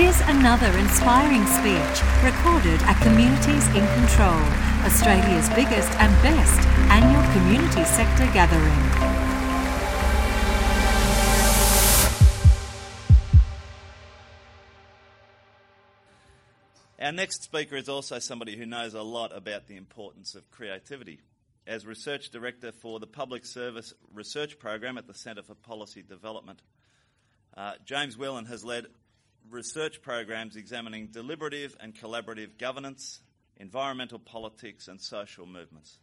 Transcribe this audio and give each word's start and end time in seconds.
Here's 0.00 0.20
another 0.22 0.78
inspiring 0.78 1.44
speech 1.44 2.02
recorded 2.24 2.80
at 2.84 2.98
Communities 3.02 3.66
in 3.76 3.86
Control, 4.00 4.40
Australia's 4.86 5.50
biggest 5.50 5.90
and 6.00 6.10
best 6.22 6.66
annual 6.88 7.22
community 7.34 7.84
sector 7.84 8.24
gathering. 8.32 8.72
Our 16.98 17.12
next 17.12 17.42
speaker 17.42 17.76
is 17.76 17.90
also 17.90 18.18
somebody 18.20 18.56
who 18.56 18.64
knows 18.64 18.94
a 18.94 19.02
lot 19.02 19.36
about 19.36 19.66
the 19.66 19.76
importance 19.76 20.34
of 20.34 20.50
creativity. 20.50 21.20
As 21.66 21.84
Research 21.84 22.30
Director 22.30 22.72
for 22.72 23.00
the 23.00 23.06
Public 23.06 23.44
Service 23.44 23.92
Research 24.14 24.58
Program 24.58 24.96
at 24.96 25.06
the 25.06 25.12
Centre 25.12 25.42
for 25.42 25.54
Policy 25.54 26.00
Development, 26.02 26.62
uh, 27.54 27.72
James 27.84 28.16
Whelan 28.16 28.46
has 28.46 28.64
led 28.64 28.86
research 29.50 30.00
programs 30.00 30.56
examining 30.56 31.08
deliberative 31.08 31.76
and 31.80 31.94
collaborative 31.94 32.58
governance, 32.58 33.20
environmental 33.56 34.18
politics, 34.18 34.88
and 34.88 35.00
social 35.00 35.46
movements. 35.46 35.98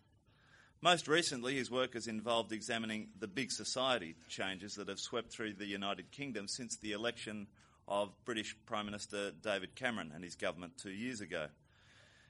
Most 0.82 1.08
recently, 1.08 1.56
his 1.56 1.72
work 1.72 1.96
has 1.96 2.08
involved 2.08 2.52
examining 2.52 3.08
the 3.20 3.28
big 3.28 3.52
society 3.52 4.16
changes 4.30 4.76
that 4.76 4.90
have 4.90 5.00
swept 5.00 5.32
through 5.32 5.54
the 5.54 5.66
United 5.66 6.12
Kingdom 6.12 6.48
since 6.48 6.78
the 6.78 6.92
election 6.92 7.48
of 7.88 8.14
British 8.26 8.56
Prime 8.66 8.86
Minister 8.86 9.32
David 9.42 9.76
Cameron 9.76 10.12
and 10.14 10.24
his 10.24 10.36
government 10.36 10.74
two 10.78 10.92
years 10.92 11.22
ago. 11.22 11.48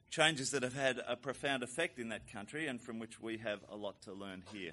Changes 0.10 0.52
that 0.52 0.64
have 0.64 0.76
had 0.76 1.02
a 1.06 1.18
profound 1.18 1.64
effect 1.64 2.00
in 2.00 2.10
that 2.10 2.32
country 2.32 2.68
and 2.68 2.82
from 2.82 3.00
which 3.00 3.20
we 3.20 3.38
have 3.40 3.60
a 3.70 3.76
lot 3.76 4.02
to 4.04 4.14
learn 4.14 4.44
here. 4.54 4.72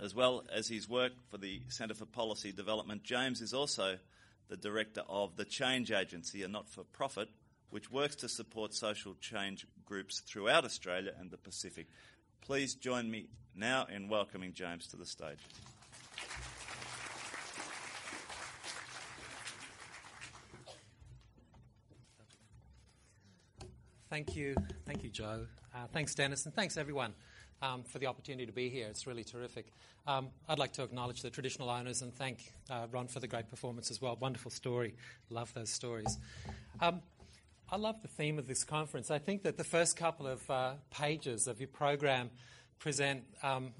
As 0.00 0.14
well 0.14 0.44
as 0.52 0.68
his 0.68 0.88
work 0.88 1.12
for 1.30 1.38
the 1.38 1.62
Centre 1.68 1.94
for 1.94 2.06
Policy 2.06 2.52
Development, 2.52 3.02
James 3.02 3.40
is 3.40 3.52
also 3.52 3.98
the 4.48 4.56
director 4.56 5.02
of 5.08 5.36
the 5.36 5.44
Change 5.44 5.92
Agency, 5.92 6.42
a 6.42 6.48
not 6.48 6.68
for 6.68 6.84
profit 6.84 7.28
which 7.70 7.90
works 7.90 8.16
to 8.16 8.28
support 8.28 8.72
social 8.74 9.14
change 9.20 9.66
groups 9.84 10.20
throughout 10.20 10.64
Australia 10.64 11.12
and 11.18 11.30
the 11.30 11.36
Pacific. 11.36 11.86
Please 12.40 12.74
join 12.74 13.10
me 13.10 13.26
now 13.54 13.86
in 13.94 14.08
welcoming 14.08 14.54
James 14.54 14.86
to 14.88 14.96
the 14.96 15.04
stage. 15.04 15.38
Thank 24.08 24.34
you. 24.34 24.56
Thank 24.86 25.04
you, 25.04 25.10
Joe. 25.10 25.46
Uh, 25.74 25.86
thanks, 25.92 26.14
Dennis, 26.14 26.46
and 26.46 26.54
thanks, 26.54 26.78
everyone, 26.78 27.12
um, 27.62 27.82
for 27.82 27.98
the 27.98 28.06
opportunity 28.06 28.46
to 28.46 28.52
be 28.52 28.68
here. 28.68 28.86
It's 28.88 29.06
really 29.06 29.24
terrific. 29.24 29.66
Um, 30.06 30.28
I'd 30.48 30.58
like 30.58 30.72
to 30.74 30.82
acknowledge 30.82 31.22
the 31.22 31.30
traditional 31.30 31.68
owners 31.70 32.02
and 32.02 32.14
thank 32.14 32.52
uh, 32.70 32.86
Ron 32.90 33.08
for 33.08 33.20
the 33.20 33.26
great 33.26 33.48
performance 33.48 33.90
as 33.90 34.00
well. 34.00 34.16
Wonderful 34.18 34.50
story. 34.50 34.94
Love 35.30 35.52
those 35.54 35.70
stories. 35.70 36.18
Um, 36.80 37.02
I 37.70 37.76
love 37.76 38.00
the 38.00 38.08
theme 38.08 38.38
of 38.38 38.46
this 38.46 38.64
conference. 38.64 39.10
I 39.10 39.18
think 39.18 39.42
that 39.42 39.58
the 39.58 39.64
first 39.64 39.96
couple 39.96 40.26
of 40.26 40.50
uh, 40.50 40.72
pages 40.90 41.46
of 41.46 41.60
your 41.60 41.68
program 41.68 42.30
present 42.78 43.24
um, 43.42 43.72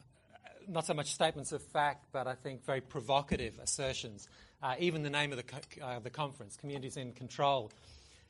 not 0.68 0.84
so 0.86 0.94
much 0.94 1.12
statements 1.12 1.52
of 1.52 1.62
fact, 1.62 2.06
but 2.12 2.26
I 2.26 2.34
think 2.34 2.64
very 2.64 2.80
provocative 2.80 3.58
assertions. 3.58 4.28
Uh, 4.62 4.74
even 4.78 5.02
the 5.02 5.10
name 5.10 5.30
of 5.32 5.38
the, 5.38 5.42
co- 5.44 5.82
uh, 5.82 5.98
the 6.00 6.10
conference, 6.10 6.56
Communities 6.56 6.96
in 6.96 7.12
Control, 7.12 7.72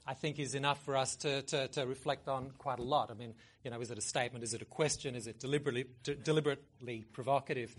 I 0.09 0.15
think 0.15 0.39
is 0.39 0.55
enough 0.55 0.83
for 0.87 0.97
us 0.97 1.17
to, 1.17 1.43
to, 1.43 1.69
to, 1.69 1.87
reflect 1.87 2.29
on 2.29 2.53
quite 2.57 2.79
a 2.79 2.83
lot. 2.83 3.11
I 3.11 3.15
mean, 3.15 3.35
you 3.63 3.71
know, 3.71 3.79
is 3.83 3.91
it 3.91 3.99
a 3.99 4.01
statement? 4.01 4.43
Is 4.43 4.55
it 4.55 4.63
a 4.63 4.65
question? 4.65 5.15
Is 5.15 5.27
it 5.27 5.39
deliberately, 5.39 5.85
deliberately 6.03 7.05
provocative? 7.13 7.77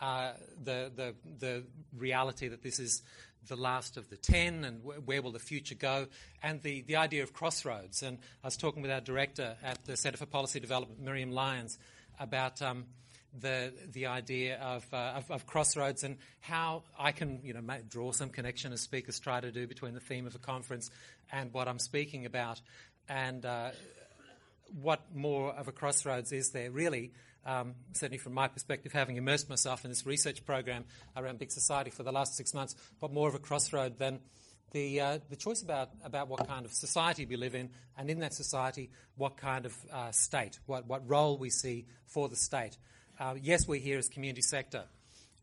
Uh, 0.00 0.34
the, 0.62 0.92
the, 0.94 1.14
the 1.40 1.64
reality 1.96 2.46
that 2.46 2.62
this 2.62 2.78
is 2.78 3.02
the 3.48 3.56
last 3.56 3.96
of 3.96 4.08
the 4.10 4.16
10 4.16 4.64
and 4.64 4.80
where 5.04 5.20
will 5.20 5.32
the 5.32 5.40
future 5.40 5.74
go, 5.74 6.06
and 6.40 6.62
the, 6.62 6.82
the 6.82 6.94
idea 6.94 7.24
of 7.24 7.32
crossroads. 7.32 8.04
And 8.04 8.18
I 8.44 8.46
was 8.46 8.56
talking 8.56 8.80
with 8.80 8.92
our 8.92 9.00
director 9.00 9.56
at 9.64 9.84
the 9.84 9.96
Centre 9.96 10.18
for 10.18 10.26
Policy 10.26 10.60
Development, 10.60 11.00
Miriam 11.00 11.32
Lyons, 11.32 11.78
about 12.20 12.62
um, 12.62 12.86
the 13.40 13.72
the 13.92 14.06
idea 14.06 14.58
of, 14.58 14.84
uh, 14.92 15.14
of, 15.16 15.30
of 15.30 15.46
crossroads 15.46 16.04
and 16.04 16.18
how 16.40 16.82
I 16.98 17.12
can 17.12 17.40
you 17.42 17.54
know 17.54 17.62
draw 17.88 18.12
some 18.12 18.28
connection 18.28 18.72
as 18.72 18.80
speakers 18.80 19.18
try 19.18 19.40
to 19.40 19.50
do 19.50 19.66
between 19.66 19.94
the 19.94 20.00
theme 20.00 20.26
of 20.26 20.34
a 20.34 20.38
conference 20.38 20.90
and 21.30 21.52
what 21.52 21.68
I'm 21.68 21.78
speaking 21.78 22.26
about, 22.26 22.60
and 23.08 23.44
uh, 23.44 23.70
what 24.80 25.14
more 25.14 25.52
of 25.52 25.68
a 25.68 25.72
crossroads 25.72 26.32
is 26.32 26.50
there 26.50 26.70
really? 26.70 27.12
Um, 27.44 27.74
certainly 27.92 28.18
from 28.18 28.34
my 28.34 28.46
perspective, 28.46 28.92
having 28.92 29.16
immersed 29.16 29.48
myself 29.48 29.84
in 29.84 29.90
this 29.90 30.06
research 30.06 30.44
program 30.46 30.84
around 31.16 31.40
big 31.40 31.50
society 31.50 31.90
for 31.90 32.04
the 32.04 32.12
last 32.12 32.36
six 32.36 32.54
months, 32.54 32.76
what 33.00 33.12
more 33.12 33.28
of 33.28 33.34
a 33.34 33.40
crossroad 33.40 33.98
than 33.98 34.20
the, 34.72 35.00
uh, 35.00 35.18
the 35.28 35.36
choice 35.36 35.62
about, 35.62 35.90
about 36.04 36.28
what 36.28 36.46
kind 36.46 36.64
of 36.64 36.72
society 36.72 37.26
we 37.26 37.36
live 37.36 37.54
in, 37.54 37.70
and 37.96 38.10
in 38.10 38.20
that 38.20 38.32
society, 38.34 38.90
what 39.16 39.36
kind 39.36 39.66
of 39.66 39.76
uh, 39.92 40.10
state, 40.12 40.58
what, 40.66 40.86
what 40.86 41.08
role 41.08 41.36
we 41.36 41.50
see 41.50 41.86
for 42.06 42.28
the 42.28 42.36
state. 42.36 42.76
Uh, 43.22 43.34
yes, 43.40 43.68
we're 43.68 43.78
here 43.78 43.98
as 43.98 44.08
community 44.08 44.42
sector, 44.42 44.82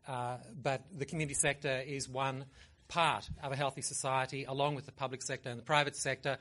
uh, 0.06 0.36
but 0.62 0.82
the 0.98 1.06
community 1.06 1.34
sector 1.34 1.80
is 1.88 2.10
one 2.10 2.44
part 2.90 3.30
of 3.42 3.54
a 3.54 3.56
healthy 3.56 3.82
society, 3.82 4.44
along 4.44 4.76
with 4.76 4.86
the 4.86 4.92
public 4.92 5.22
sector 5.22 5.50
and 5.50 5.58
the 5.58 5.64
private 5.64 5.96
sector. 5.96 6.38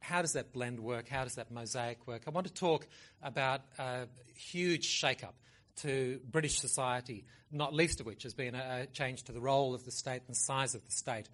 How 0.00 0.20
does 0.20 0.34
that 0.34 0.52
blend 0.52 0.78
work? 0.78 1.08
How 1.08 1.24
does 1.24 1.36
that 1.36 1.50
mosaic 1.50 2.06
work? 2.06 2.24
I 2.26 2.30
want 2.32 2.48
to 2.48 2.52
talk 2.52 2.86
about 3.22 3.62
a 3.78 4.08
huge 4.36 4.84
shake-up 4.84 5.34
to 5.76 6.20
British 6.30 6.58
society, 6.58 7.24
not 7.50 7.72
least 7.72 8.00
of 8.00 8.06
which 8.06 8.24
has 8.24 8.34
been 8.34 8.54
a, 8.54 8.84
change 8.92 9.22
to 9.22 9.32
the 9.32 9.40
role 9.40 9.74
of 9.74 9.86
the 9.86 9.90
state 9.90 10.20
and 10.26 10.36
the 10.36 10.38
size 10.38 10.74
of 10.74 10.84
the 10.84 10.92
state. 10.92 11.30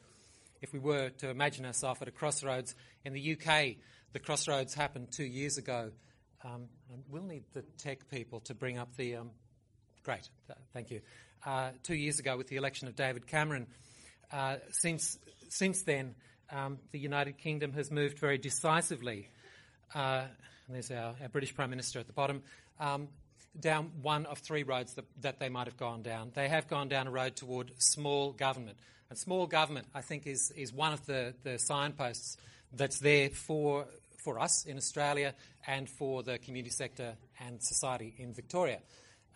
If 0.62 0.72
we 0.72 0.78
were 0.78 1.08
to 1.18 1.28
imagine 1.28 1.66
ourselves 1.66 2.00
at 2.00 2.06
a 2.06 2.12
crossroads 2.12 2.76
in 3.04 3.14
the 3.14 3.32
UK, 3.32 3.78
the 4.12 4.20
crossroads 4.20 4.74
happened 4.74 5.08
two 5.10 5.24
years 5.24 5.58
ago 5.58 5.90
um, 6.44 6.68
we'll 7.08 7.22
need 7.22 7.44
the 7.52 7.62
tech 7.78 8.08
people 8.08 8.40
to 8.40 8.54
bring 8.54 8.78
up 8.78 8.96
the. 8.96 9.16
Um, 9.16 9.30
great, 10.04 10.28
thank 10.72 10.90
you. 10.90 11.00
Uh, 11.44 11.70
two 11.82 11.94
years 11.94 12.18
ago, 12.18 12.36
with 12.36 12.48
the 12.48 12.56
election 12.56 12.88
of 12.88 12.96
David 12.96 13.26
Cameron, 13.26 13.66
uh, 14.32 14.56
since 14.70 15.18
since 15.48 15.82
then, 15.82 16.14
um, 16.50 16.78
the 16.92 16.98
United 16.98 17.38
Kingdom 17.38 17.72
has 17.72 17.90
moved 17.90 18.18
very 18.18 18.38
decisively. 18.38 19.28
Uh, 19.94 20.24
there's 20.68 20.90
our, 20.90 21.14
our, 21.20 21.28
British 21.28 21.54
Prime 21.54 21.70
Minister 21.70 21.98
at 21.98 22.06
the 22.06 22.12
bottom. 22.12 22.42
Um, 22.78 23.08
down 23.58 23.90
one 24.02 24.26
of 24.26 24.38
three 24.38 24.62
roads 24.62 24.94
that, 24.94 25.04
that, 25.22 25.40
they 25.40 25.48
might 25.48 25.66
have 25.66 25.76
gone 25.76 26.02
down. 26.02 26.30
They 26.34 26.48
have 26.48 26.68
gone 26.68 26.88
down 26.88 27.08
a 27.08 27.10
road 27.10 27.34
toward 27.34 27.72
small 27.78 28.32
government. 28.32 28.78
And 29.08 29.18
small 29.18 29.48
government, 29.48 29.88
I 29.92 30.02
think, 30.02 30.26
is, 30.26 30.52
is 30.52 30.72
one 30.72 30.92
of 30.92 31.04
the, 31.06 31.34
the 31.42 31.58
signposts 31.58 32.36
that's 32.72 33.00
there 33.00 33.30
for 33.30 33.86
for 34.20 34.38
us 34.38 34.64
in 34.66 34.76
Australia 34.76 35.34
and 35.66 35.88
for 35.88 36.22
the 36.22 36.38
community 36.38 36.70
sector 36.70 37.16
and 37.38 37.62
society 37.62 38.14
in 38.18 38.32
Victoria. 38.32 38.80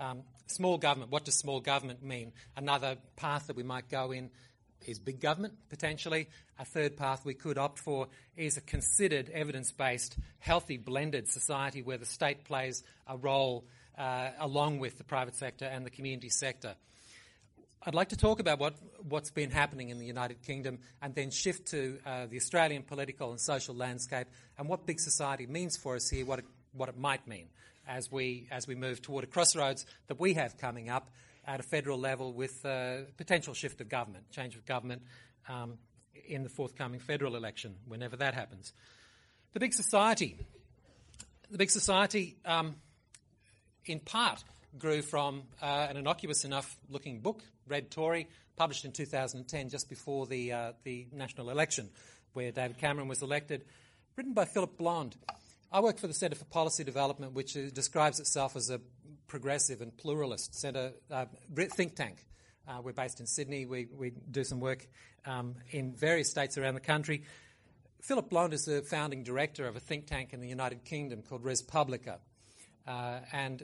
Um, 0.00 0.22
small 0.46 0.78
government, 0.78 1.10
what 1.10 1.24
does 1.24 1.36
small 1.36 1.60
government 1.60 2.02
mean? 2.02 2.32
Another 2.56 2.96
path 3.16 3.46
that 3.46 3.56
we 3.56 3.62
might 3.62 3.88
go 3.88 4.12
in 4.12 4.30
is 4.86 4.98
big 4.98 5.20
government, 5.20 5.54
potentially. 5.68 6.28
A 6.58 6.64
third 6.64 6.96
path 6.96 7.24
we 7.24 7.34
could 7.34 7.58
opt 7.58 7.78
for 7.78 8.08
is 8.36 8.56
a 8.56 8.60
considered, 8.60 9.30
evidence 9.30 9.72
based, 9.72 10.16
healthy, 10.38 10.76
blended 10.76 11.28
society 11.28 11.82
where 11.82 11.98
the 11.98 12.06
state 12.06 12.44
plays 12.44 12.82
a 13.06 13.16
role 13.16 13.64
uh, 13.96 14.30
along 14.40 14.78
with 14.78 14.98
the 14.98 15.04
private 15.04 15.36
sector 15.36 15.64
and 15.64 15.86
the 15.86 15.90
community 15.90 16.28
sector. 16.28 16.74
I'd 17.86 17.94
like 17.94 18.08
to 18.10 18.16
talk 18.16 18.40
about 18.40 18.58
what, 18.60 18.76
what's 19.06 19.30
been 19.30 19.50
happening 19.50 19.90
in 19.90 19.98
the 19.98 20.06
United 20.06 20.42
Kingdom 20.42 20.78
and 21.02 21.14
then 21.14 21.30
shift 21.30 21.68
to 21.72 21.98
uh, 22.06 22.24
the 22.24 22.38
Australian 22.38 22.82
political 22.82 23.30
and 23.30 23.38
social 23.38 23.74
landscape 23.74 24.26
and 24.56 24.70
what 24.70 24.86
big 24.86 24.98
society 24.98 25.46
means 25.46 25.76
for 25.76 25.94
us 25.94 26.08
here, 26.08 26.24
what 26.24 26.38
it, 26.38 26.46
what 26.72 26.88
it 26.88 26.96
might 26.96 27.28
mean 27.28 27.48
as 27.86 28.10
we, 28.10 28.48
as 28.50 28.66
we 28.66 28.74
move 28.74 29.02
toward 29.02 29.22
a 29.24 29.26
crossroads 29.26 29.84
that 30.06 30.18
we 30.18 30.32
have 30.32 30.56
coming 30.56 30.88
up 30.88 31.10
at 31.46 31.60
a 31.60 31.62
federal 31.62 31.98
level 31.98 32.32
with 32.32 32.64
uh, 32.64 33.02
potential 33.18 33.52
shift 33.52 33.82
of 33.82 33.90
government, 33.90 34.30
change 34.30 34.56
of 34.56 34.64
government 34.64 35.02
um, 35.50 35.74
in 36.26 36.42
the 36.42 36.48
forthcoming 36.48 37.00
federal 37.00 37.36
election, 37.36 37.74
whenever 37.86 38.16
that 38.16 38.32
happens. 38.32 38.72
The 39.52 39.60
big 39.60 39.74
society. 39.74 40.38
The 41.50 41.58
big 41.58 41.70
society, 41.70 42.38
um, 42.46 42.76
in 43.84 44.00
part, 44.00 44.42
grew 44.78 45.02
from 45.02 45.42
uh, 45.62 45.86
an 45.88 45.96
innocuous 45.96 46.44
enough 46.44 46.76
looking 46.88 47.20
book, 47.20 47.42
Red 47.66 47.90
Tory, 47.90 48.28
published 48.56 48.84
in 48.84 48.92
2010, 48.92 49.68
just 49.68 49.88
before 49.88 50.26
the, 50.26 50.52
uh, 50.52 50.72
the 50.84 51.06
national 51.12 51.50
election, 51.50 51.90
where 52.32 52.52
David 52.52 52.78
Cameron 52.78 53.08
was 53.08 53.22
elected, 53.22 53.64
written 54.16 54.32
by 54.32 54.44
Philip 54.44 54.76
Blond. 54.76 55.16
I 55.72 55.80
work 55.80 55.98
for 55.98 56.06
the 56.06 56.14
Centre 56.14 56.36
for 56.36 56.44
Policy 56.44 56.84
Development, 56.84 57.32
which 57.32 57.56
uh, 57.56 57.70
describes 57.72 58.20
itself 58.20 58.56
as 58.56 58.70
a 58.70 58.80
progressive 59.26 59.80
and 59.80 59.96
pluralist 59.96 60.54
centre, 60.54 60.92
uh, 61.10 61.26
think 61.56 61.94
tank. 61.96 62.24
Uh, 62.66 62.80
we're 62.82 62.92
based 62.92 63.20
in 63.20 63.26
Sydney. 63.26 63.66
We, 63.66 63.88
we 63.96 64.12
do 64.30 64.44
some 64.44 64.60
work 64.60 64.86
um, 65.26 65.56
in 65.70 65.92
various 65.94 66.30
states 66.30 66.56
around 66.56 66.74
the 66.74 66.80
country. 66.80 67.24
Philip 68.00 68.28
Blond 68.28 68.52
is 68.52 68.64
the 68.64 68.82
founding 68.82 69.22
director 69.22 69.66
of 69.66 69.76
a 69.76 69.80
think 69.80 70.06
tank 70.06 70.32
in 70.32 70.40
the 70.40 70.48
United 70.48 70.84
Kingdom 70.84 71.22
called 71.22 71.44
Res 71.44 71.62
Publica 71.62 72.20
uh, 72.86 73.20
and 73.32 73.62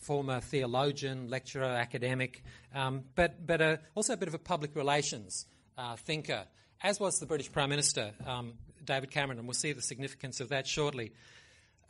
former 0.00 0.40
theologian, 0.40 1.28
lecturer, 1.28 1.64
academic, 1.64 2.42
um, 2.74 3.04
but, 3.14 3.46
but 3.46 3.60
uh, 3.60 3.76
also 3.94 4.12
a 4.12 4.16
bit 4.16 4.28
of 4.28 4.34
a 4.34 4.38
public 4.38 4.74
relations 4.76 5.46
uh, 5.76 5.96
thinker 5.96 6.44
as 6.82 6.98
was 6.98 7.18
the 7.18 7.26
British 7.26 7.52
Prime 7.52 7.68
Minister, 7.68 8.12
um, 8.26 8.54
David 8.84 9.10
Cameron, 9.10 9.38
and 9.38 9.46
we'll 9.46 9.54
see 9.54 9.72
the 9.72 9.82
significance 9.82 10.40
of 10.40 10.48
that 10.48 10.66
shortly. 10.66 11.12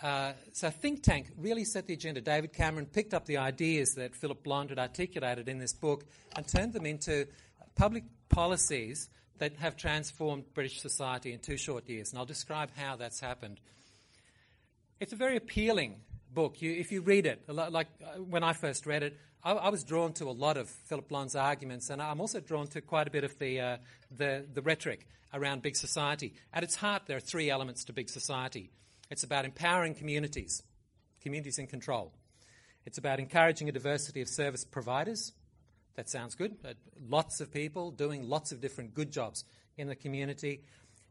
Uh, 0.03 0.32
so, 0.53 0.71
think 0.71 1.03
tank 1.03 1.31
really 1.37 1.65
set 1.65 1.87
the 1.87 1.93
agenda. 1.93 2.21
David 2.21 2.53
Cameron 2.53 2.87
picked 2.87 3.15
up 3.15 3.26
the 3.26 3.37
ideas 3.37 3.94
that 3.94 4.15
Philip 4.15 4.43
Blond 4.43 4.71
had 4.71 4.79
articulated 4.79 5.49
in 5.49 5.59
this 5.59 5.75
book 5.75 6.05
and 6.35 6.47
turned 6.47 6.73
them 6.73 6.87
into 6.87 7.26
public 7.76 8.05
policies 8.31 9.11
that 9.38 9.56
have 9.56 9.76
transformed 9.76 10.44
British 10.55 10.81
society 10.81 11.33
in 11.33 11.38
two 11.38 11.56
short 11.56 11.88
years. 11.88 12.11
And 12.11 12.19
I'll 12.19 12.26
describe 12.26 12.71
how 12.76 12.97
that's 12.97 13.21
happened. 13.21 13.61
It's 14.99 15.12
a 15.12 15.17
very 15.17 15.37
appealing 15.37 15.97
book. 16.32 16.62
You, 16.62 16.73
if 16.73 16.93
you 16.93 17.00
read 17.00 17.27
it, 17.27 17.43
like 17.49 17.88
uh, 18.03 18.21
when 18.21 18.43
I 18.43 18.53
first 18.53 18.87
read 18.87 19.03
it, 19.03 19.19
I, 19.43 19.53
I, 19.53 19.69
was 19.71 19.85
drawn 19.85 20.12
to 20.15 20.27
a 20.27 20.32
lot 20.32 20.56
of 20.56 20.69
Philip 20.69 21.09
Blond's 21.09 21.35
arguments, 21.35 21.91
and 21.91 22.00
I'm 22.00 22.21
also 22.21 22.41
drawn 22.41 22.67
to 22.69 22.81
quite 22.81 23.09
a 23.09 23.11
bit 23.11 23.25
of 23.25 23.38
the, 23.38 23.61
uh, 23.61 23.77
the, 24.17 24.47
the 24.53 24.62
rhetoric 24.62 25.06
around 25.32 25.62
big 25.62 25.77
society. 25.77 26.35
At 26.53 26.62
its 26.62 26.77
heart, 26.77 27.03
there 27.06 27.17
are 27.17 27.21
three 27.21 27.50
elements 27.50 27.85
to 27.85 27.93
big 27.93 28.09
society 28.09 28.71
it's 29.11 29.25
about 29.25 29.44
empowering 29.44 29.94
communities, 29.94 30.62
communities 31.21 31.59
in 31.59 31.67
control. 31.67 32.12
It's 32.87 32.97
about 32.97 33.19
encouraging 33.19 33.69
a 33.69 33.73
diversity 33.73 34.21
of 34.21 34.29
service 34.29 34.65
providers. 34.65 35.33
That 35.97 36.09
sounds 36.09 36.37
good. 36.37 36.56
Lots 37.09 37.41
of 37.41 37.53
people 37.53 37.91
doing 37.91 38.29
lots 38.29 38.53
of 38.53 38.61
different 38.61 38.94
good 38.94 39.11
jobs 39.11 39.44
in 39.76 39.88
the 39.88 39.97
community. 39.97 40.62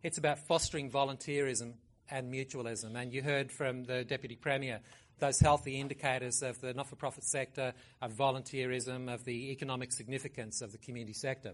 It's 0.01 0.17
about 0.17 0.39
fostering 0.47 0.89
volunteerism 0.89 1.73
and 2.09 2.33
mutualism. 2.33 2.95
And 2.95 3.13
you 3.13 3.21
heard 3.21 3.51
from 3.51 3.83
the 3.83 4.03
Deputy 4.05 4.35
Premier 4.35 4.79
those 5.19 5.39
healthy 5.39 5.79
indicators 5.79 6.41
of 6.41 6.59
the 6.61 6.73
not 6.73 6.87
for 6.87 6.95
profit 6.95 7.23
sector, 7.23 7.73
of 8.01 8.13
volunteerism, 8.13 9.13
of 9.13 9.25
the 9.25 9.51
economic 9.51 9.91
significance 9.91 10.61
of 10.61 10.71
the 10.71 10.77
community 10.77 11.13
sector. 11.13 11.53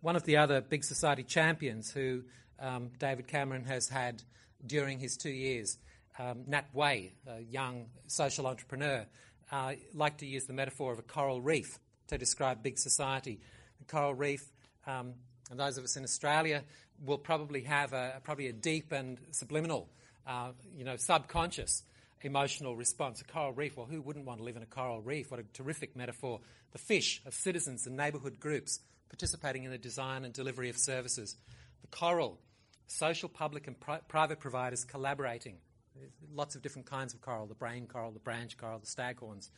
One 0.00 0.16
of 0.16 0.24
the 0.24 0.38
other 0.38 0.60
big 0.60 0.84
society 0.84 1.22
champions 1.22 1.90
who 1.90 2.22
um, 2.58 2.90
David 2.98 3.28
Cameron 3.28 3.64
has 3.64 3.88
had 3.88 4.22
during 4.64 4.98
his 4.98 5.16
two 5.16 5.30
years, 5.30 5.78
um, 6.18 6.44
Nat 6.46 6.66
Wei, 6.72 7.12
a 7.26 7.40
young 7.40 7.86
social 8.06 8.46
entrepreneur, 8.46 9.06
uh, 9.50 9.72
liked 9.94 10.20
to 10.20 10.26
use 10.26 10.46
the 10.46 10.52
metaphor 10.52 10.92
of 10.92 10.98
a 10.98 11.02
coral 11.02 11.40
reef 11.40 11.78
to 12.08 12.18
describe 12.18 12.62
big 12.62 12.78
society. 12.78 13.40
The 13.78 13.84
coral 13.84 14.14
reef, 14.14 14.44
um, 14.86 15.14
and 15.50 15.58
those 15.58 15.78
of 15.78 15.84
us 15.84 15.96
in 15.96 16.04
Australia 16.04 16.64
will 17.04 17.18
probably 17.18 17.62
have 17.62 17.92
a, 17.92 18.20
probably 18.22 18.48
a 18.48 18.52
deep 18.52 18.92
and 18.92 19.18
subliminal, 19.30 19.88
uh, 20.26 20.50
you 20.76 20.84
know, 20.84 20.96
subconscious 20.96 21.82
emotional 22.22 22.76
response. 22.76 23.20
A 23.20 23.24
coral 23.24 23.52
reef, 23.52 23.76
well, 23.76 23.86
who 23.86 24.00
wouldn't 24.00 24.26
want 24.26 24.38
to 24.38 24.44
live 24.44 24.56
in 24.56 24.62
a 24.62 24.66
coral 24.66 25.00
reef? 25.00 25.30
What 25.30 25.40
a 25.40 25.44
terrific 25.52 25.96
metaphor. 25.96 26.40
The 26.72 26.78
fish 26.78 27.22
of 27.26 27.34
citizens 27.34 27.86
and 27.86 27.96
neighbourhood 27.96 28.40
groups 28.40 28.80
participating 29.08 29.64
in 29.64 29.70
the 29.70 29.78
design 29.78 30.24
and 30.24 30.32
delivery 30.32 30.70
of 30.70 30.78
services. 30.78 31.36
The 31.82 31.88
coral, 31.88 32.38
social, 32.86 33.28
public, 33.28 33.66
and 33.66 33.78
pri- 33.78 34.00
private 34.08 34.40
providers 34.40 34.84
collaborating. 34.84 35.56
Lots 36.34 36.54
of 36.54 36.62
different 36.62 36.86
kinds 36.86 37.12
of 37.12 37.20
coral 37.20 37.46
the 37.46 37.54
brain 37.54 37.86
coral, 37.86 38.12
the 38.12 38.18
branch 38.18 38.56
coral, 38.56 38.78
the 38.78 38.86
staghorns. 38.86 39.50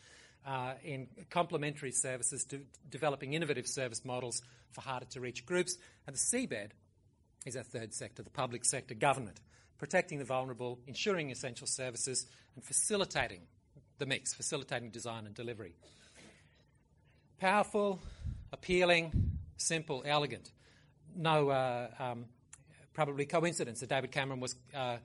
Uh, 0.46 0.74
in 0.84 1.06
complementary 1.30 1.90
services, 1.90 2.44
to 2.44 2.60
developing 2.90 3.32
innovative 3.32 3.66
service 3.66 4.04
models 4.04 4.42
for 4.72 4.82
harder 4.82 5.06
to 5.06 5.20
reach 5.20 5.46
groups. 5.46 5.78
And 6.06 6.14
the 6.14 6.20
seabed 6.20 6.70
is 7.46 7.56
our 7.56 7.62
third 7.62 7.94
sector, 7.94 8.22
the 8.22 8.30
public 8.30 8.64
sector 8.66 8.94
government 8.94 9.40
protecting 9.78 10.18
the 10.18 10.24
vulnerable, 10.24 10.78
ensuring 10.86 11.30
essential 11.30 11.66
services, 11.66 12.26
and 12.54 12.64
facilitating 12.64 13.40
the 13.98 14.06
mix, 14.06 14.34
facilitating 14.34 14.90
design 14.90 15.26
and 15.26 15.34
delivery. 15.34 15.74
Powerful, 17.38 18.00
appealing, 18.52 19.12
simple, 19.56 20.02
elegant. 20.06 20.50
No 21.16 21.50
uh, 21.50 21.88
um, 21.98 22.26
probably 22.92 23.26
coincidence 23.26 23.80
that 23.80 23.88
David 23.88 24.12
Cameron 24.12 24.40
was 24.40 24.56
uh, 24.74 24.96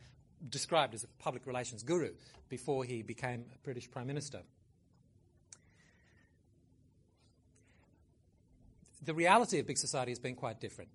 described 0.48 0.94
as 0.94 1.04
a 1.04 1.08
public 1.22 1.46
relations 1.46 1.84
guru 1.84 2.12
before 2.48 2.84
he 2.84 3.02
became 3.02 3.46
a 3.54 3.58
British 3.64 3.90
Prime 3.90 4.08
Minister. 4.08 4.42
The 9.04 9.14
reality 9.14 9.60
of 9.60 9.68
big 9.68 9.78
society 9.78 10.12
has 10.12 10.20
been 10.20 10.36
quite 10.36 10.60
different. 10.60 10.90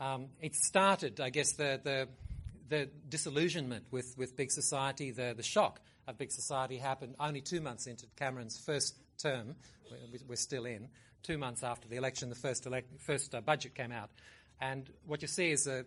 Um, 0.00 0.26
it 0.40 0.54
started, 0.54 1.20
I 1.20 1.30
guess, 1.30 1.52
the, 1.52 1.80
the 1.82 2.08
the 2.68 2.88
disillusionment 3.08 3.84
with, 3.90 4.16
with 4.16 4.36
big 4.36 4.50
society, 4.50 5.10
the, 5.10 5.34
the 5.36 5.42
shock 5.42 5.80
of 6.06 6.18
big 6.18 6.30
society 6.30 6.78
happened 6.78 7.14
only 7.20 7.40
two 7.40 7.60
months 7.60 7.86
into 7.86 8.06
Cameron's 8.16 8.58
first 8.58 8.96
term. 9.18 9.54
We're 10.26 10.36
still 10.36 10.64
in. 10.64 10.88
Two 11.22 11.38
months 11.38 11.62
after 11.62 11.88
the 11.88 11.96
election, 11.96 12.28
the 12.28 12.34
first, 12.34 12.66
elect, 12.66 13.00
first 13.00 13.34
uh, 13.34 13.40
budget 13.40 13.74
came 13.74 13.92
out. 13.92 14.10
And 14.60 14.88
what 15.06 15.22
you 15.22 15.28
see 15.28 15.50
is 15.50 15.66
a, 15.66 15.84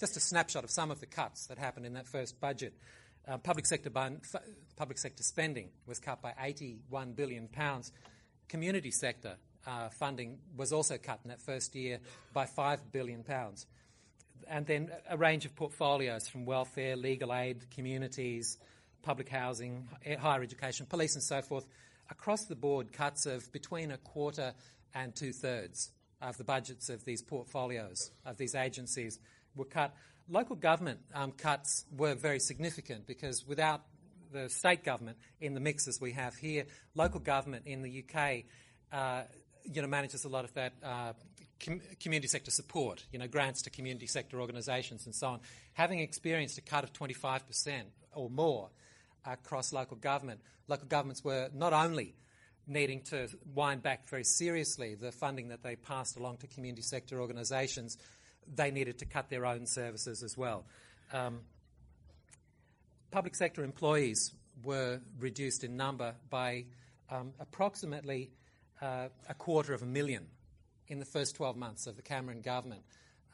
just 0.00 0.16
a 0.16 0.20
snapshot 0.20 0.64
of 0.64 0.70
some 0.70 0.90
of 0.90 1.00
the 1.00 1.06
cuts 1.06 1.46
that 1.46 1.58
happened 1.58 1.86
in 1.86 1.94
that 1.94 2.06
first 2.06 2.40
budget. 2.40 2.74
Uh, 3.26 3.38
public, 3.38 3.66
sector 3.66 3.90
f- 3.96 4.42
public 4.76 4.98
sector 4.98 5.22
spending 5.22 5.70
was 5.86 5.98
cut 5.98 6.20
by 6.20 6.32
£81 6.32 7.16
billion. 7.16 7.48
Community 8.48 8.90
sector 8.90 9.36
uh, 9.66 9.88
funding 9.88 10.38
was 10.56 10.72
also 10.72 10.98
cut 10.98 11.20
in 11.24 11.30
that 11.30 11.40
first 11.40 11.74
year 11.74 12.00
by 12.32 12.44
£5 12.44 12.78
billion 12.92 13.24
and 14.48 14.66
then 14.66 14.90
a 15.08 15.16
range 15.16 15.44
of 15.44 15.54
portfolios 15.54 16.28
from 16.28 16.44
welfare, 16.44 16.96
legal 16.96 17.34
aid, 17.34 17.64
communities, 17.70 18.58
public 19.02 19.28
housing, 19.28 19.88
higher 20.18 20.42
education, 20.42 20.86
police, 20.86 21.14
and 21.14 21.22
so 21.22 21.42
forth. 21.42 21.66
Across 22.10 22.46
the 22.46 22.56
board, 22.56 22.92
cuts 22.92 23.26
of 23.26 23.50
between 23.52 23.90
a 23.90 23.98
quarter 23.98 24.52
and 24.94 25.14
two 25.14 25.32
thirds 25.32 25.90
of 26.20 26.36
the 26.36 26.44
budgets 26.44 26.88
of 26.88 27.04
these 27.04 27.22
portfolios, 27.22 28.10
of 28.24 28.36
these 28.36 28.54
agencies, 28.54 29.18
were 29.54 29.64
cut. 29.64 29.94
Local 30.28 30.56
government 30.56 31.00
um, 31.14 31.32
cuts 31.32 31.84
were 31.96 32.14
very 32.14 32.40
significant 32.40 33.06
because 33.06 33.46
without 33.46 33.82
the 34.32 34.48
state 34.48 34.84
government 34.84 35.18
in 35.40 35.54
the 35.54 35.60
mix 35.60 35.86
as 35.86 36.00
we 36.00 36.12
have 36.12 36.34
here, 36.34 36.64
local 36.94 37.20
government 37.20 37.66
in 37.66 37.82
the 37.82 38.04
UK 38.04 38.44
uh, 38.92 39.22
you 39.72 39.82
know, 39.82 39.88
manages 39.88 40.24
a 40.24 40.28
lot 40.28 40.44
of 40.44 40.52
that 40.54 40.72
uh, 40.82 41.12
com- 41.64 41.80
community 42.00 42.28
sector 42.28 42.50
support, 42.50 43.04
you 43.12 43.18
know, 43.18 43.26
grants 43.26 43.62
to 43.62 43.70
community 43.70 44.06
sector 44.06 44.40
organisations 44.40 45.06
and 45.06 45.14
so 45.14 45.28
on. 45.28 45.40
Having 45.72 46.00
experienced 46.00 46.58
a 46.58 46.62
cut 46.62 46.84
of 46.84 46.92
25% 46.92 47.82
or 48.14 48.30
more 48.30 48.70
across 49.24 49.72
local 49.72 49.96
government, 49.96 50.40
local 50.68 50.86
governments 50.86 51.24
were 51.24 51.48
not 51.54 51.72
only 51.72 52.14
needing 52.66 53.00
to 53.02 53.28
wind 53.54 53.82
back 53.82 54.08
very 54.08 54.24
seriously 54.24 54.94
the 54.94 55.12
funding 55.12 55.48
that 55.48 55.62
they 55.62 55.76
passed 55.76 56.16
along 56.16 56.38
to 56.38 56.46
community 56.46 56.82
sector 56.82 57.20
organisations, 57.20 57.98
they 58.54 58.70
needed 58.70 58.98
to 58.98 59.04
cut 59.04 59.28
their 59.28 59.46
own 59.46 59.66
services 59.66 60.22
as 60.22 60.36
well. 60.36 60.64
Um, 61.12 61.40
public 63.10 63.34
sector 63.34 63.62
employees 63.62 64.32
were 64.64 65.00
reduced 65.18 65.64
in 65.64 65.76
number 65.76 66.14
by 66.30 66.64
um, 67.10 67.32
approximately 67.40 68.30
uh, 68.80 69.08
a 69.28 69.34
quarter 69.34 69.74
of 69.74 69.82
a 69.82 69.86
million 69.86 70.26
in 70.88 70.98
the 70.98 71.04
first 71.04 71.36
12 71.36 71.56
months 71.56 71.86
of 71.86 71.96
the 71.96 72.02
Cameron 72.02 72.40
government, 72.40 72.82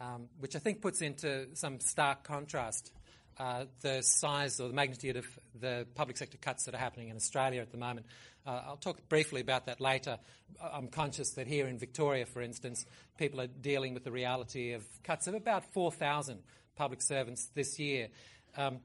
um, 0.01 0.29
which 0.39 0.57
I 0.57 0.59
think 0.59 0.81
puts 0.81 1.03
into 1.03 1.49
some 1.55 1.81
stark 1.81 2.25
contrast 2.25 2.93
uh, 3.39 3.65
the 3.81 4.03
size 4.03 4.61
or 4.61 4.69
the 4.69 4.75
magnitude 4.75 5.17
of 5.17 5.27
the 5.59 5.87
public 5.95 6.17
sector 6.17 6.37
cuts 6.37 6.65
that 6.65 6.75
are 6.75 6.79
happening 6.79 7.09
in 7.09 7.17
Australia 7.17 7.63
at 7.63 7.73
the 7.73 7.79
moment. 7.79 8.07
Uh, 8.47 8.63
I'll 8.67 8.77
talk 8.77 9.09
briefly 9.09 9.41
about 9.41 9.67
that 9.67 9.81
later. 9.81 10.19
I'm 10.61 10.89
conscious 10.89 11.31
that 11.33 11.47
here 11.47 11.67
in 11.67 11.79
Victoria, 11.79 12.27
for 12.27 12.43
instance, 12.43 12.85
people 13.19 13.41
are 13.41 13.47
dealing 13.47 13.95
with 13.95 14.05
the 14.05 14.11
reality 14.11 14.73
of 14.73 14.85
cuts 15.05 15.27
of 15.27 15.35
about 15.35 15.73
4,000 15.73 16.43
public 16.77 17.01
servants 17.03 17.51
this 17.55 17.79
year. 17.79 18.09
Um, 18.57 18.81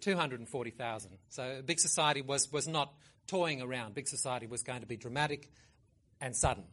240,000. 0.00 1.10
So 1.28 1.62
Big 1.64 1.78
Society 1.78 2.22
was, 2.22 2.52
was 2.52 2.68
not 2.68 2.92
toying 3.26 3.62
around. 3.62 3.94
Big 3.94 4.08
Society 4.08 4.46
was 4.46 4.62
going 4.62 4.80
to 4.80 4.86
be 4.86 4.96
dramatic 4.96 5.50
and 6.20 6.34
sudden 6.34 6.64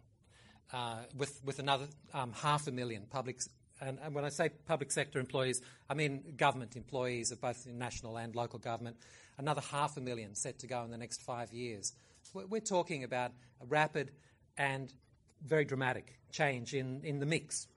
uh, 0.73 0.97
with, 1.15 1.39
with 1.45 1.59
another 1.59 1.87
um, 2.13 2.33
half 2.33 2.67
a 2.67 2.71
million 2.71 3.03
public. 3.09 3.39
And, 3.79 3.99
and, 4.03 4.15
when 4.15 4.25
I 4.25 4.29
say 4.29 4.49
public 4.65 4.91
sector 4.91 5.19
employees, 5.19 5.61
I 5.89 5.93
mean 5.93 6.35
government 6.37 6.75
employees 6.75 7.31
of 7.31 7.41
both 7.41 7.67
national 7.67 8.17
and 8.17 8.35
local 8.35 8.59
government. 8.59 8.97
Another 9.37 9.61
half 9.61 9.97
a 9.97 10.01
million 10.01 10.35
set 10.35 10.59
to 10.59 10.67
go 10.67 10.83
in 10.83 10.91
the 10.91 10.97
next 10.97 11.21
five 11.21 11.51
years. 11.51 11.93
We're, 12.33 12.59
talking 12.59 13.03
about 13.03 13.31
a 13.61 13.65
rapid 13.65 14.11
and 14.57 14.91
very 15.45 15.65
dramatic 15.65 16.17
change 16.31 16.73
in, 16.73 17.01
in 17.03 17.19
the 17.19 17.25
mix. 17.25 17.67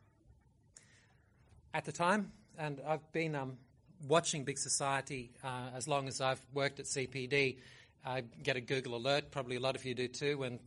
At 1.74 1.84
the 1.84 1.92
time, 1.92 2.32
and 2.58 2.80
I've 2.86 3.12
been 3.12 3.34
um, 3.34 3.58
watching 4.06 4.44
Big 4.44 4.58
Society 4.58 5.32
uh, 5.44 5.70
as 5.74 5.88
long 5.88 6.08
as 6.08 6.20
I've 6.20 6.40
worked 6.54 6.80
at 6.80 6.86
CPD. 6.86 7.58
I 8.04 8.22
get 8.42 8.56
a 8.56 8.60
Google 8.60 8.94
alert, 8.94 9.30
probably 9.30 9.56
a 9.56 9.60
lot 9.60 9.76
of 9.76 9.84
you 9.84 9.94
do 9.94 10.08
too, 10.08 10.38
when 10.38 10.60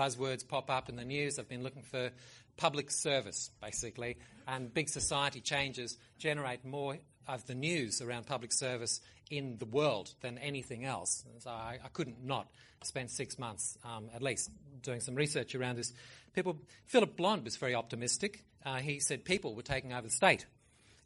buzzwords 0.00 0.48
pop 0.48 0.70
up 0.70 0.88
in 0.88 0.96
the 0.96 1.04
news. 1.04 1.38
I've 1.38 1.48
been 1.48 1.62
looking 1.62 1.82
for 1.82 2.10
public 2.56 2.90
service, 2.90 3.50
basically, 3.60 4.16
and 4.48 4.72
big 4.72 4.88
society 4.88 5.40
changes 5.40 5.98
generate 6.18 6.64
more 6.64 6.96
of 7.28 7.46
the 7.46 7.54
news 7.54 8.00
around 8.00 8.24
public 8.24 8.50
service 8.50 9.02
in 9.30 9.58
the 9.58 9.66
world 9.66 10.14
than 10.22 10.38
anything 10.38 10.86
else. 10.86 11.22
So 11.40 11.50
I, 11.50 11.78
I 11.84 11.88
couldn't 11.88 12.24
not 12.24 12.48
spend 12.82 13.10
six 13.10 13.38
months 13.38 13.76
um, 13.84 14.08
at 14.14 14.22
least 14.22 14.50
doing 14.82 15.00
some 15.00 15.14
research 15.14 15.54
around 15.54 15.76
this. 15.76 15.92
People, 16.32 16.56
Philip 16.86 17.14
Blond 17.14 17.44
was 17.44 17.58
very 17.58 17.74
optimistic. 17.74 18.42
Uh, 18.64 18.76
he 18.76 19.00
said 19.00 19.22
people 19.22 19.54
were 19.54 19.62
taking 19.62 19.92
over 19.92 20.08
the 20.08 20.10
state, 20.10 20.46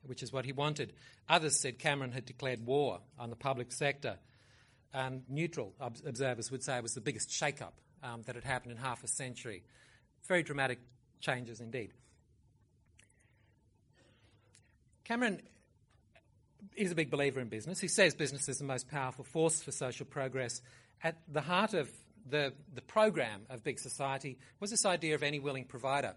which 0.05 0.23
is 0.23 0.33
what 0.33 0.45
he 0.45 0.53
wanted. 0.53 0.93
Others 1.29 1.59
said 1.59 1.81
Cameron 1.81 2.13
had 2.13 2.27
declared 2.27 2.65
war 2.65 3.01
on 3.19 3.31
the 3.31 3.37
public 3.37 3.73
sector. 3.73 4.19
And 4.93 5.25
neutral 5.29 5.73
ob- 5.81 5.99
observers 6.07 6.53
would 6.53 6.63
say 6.63 6.77
it 6.77 6.83
was 6.85 6.95
the 6.95 7.01
biggest 7.01 7.33
shake-up 7.33 7.75
um, 8.05 8.23
that 8.23 8.35
had 8.35 8.45
happened 8.45 8.73
in 8.73 8.79
half 8.79 9.03
a 9.03 9.09
century. 9.09 9.65
Very 10.29 10.43
dramatic 10.43 10.79
changes 11.21 11.61
indeed. 11.61 11.91
Cameron 15.05 15.41
is 16.77 16.93
a 16.93 16.95
big 16.95 17.11
believer 17.11 17.41
in 17.41 17.49
business. 17.49 17.81
He 17.81 17.89
says 17.89 18.15
business 18.15 18.49
is 18.49 18.59
the 18.59 18.65
most 18.65 18.89
powerful 18.89 19.25
force 19.25 19.63
for 19.63 19.73
social 19.73 20.07
progress. 20.07 20.63
At 21.03 21.17
the 21.29 21.41
heart 21.41 21.75
of 21.75 21.91
the, 22.29 22.53
the 22.75 22.81
program 22.81 23.43
of 23.51 23.63
Big 23.63 23.79
Society 23.79 24.39
was 24.61 24.71
this 24.71 24.87
idea 24.87 25.15
of 25.15 25.23
any 25.23 25.39
willing 25.39 25.65
provider. 25.65 26.15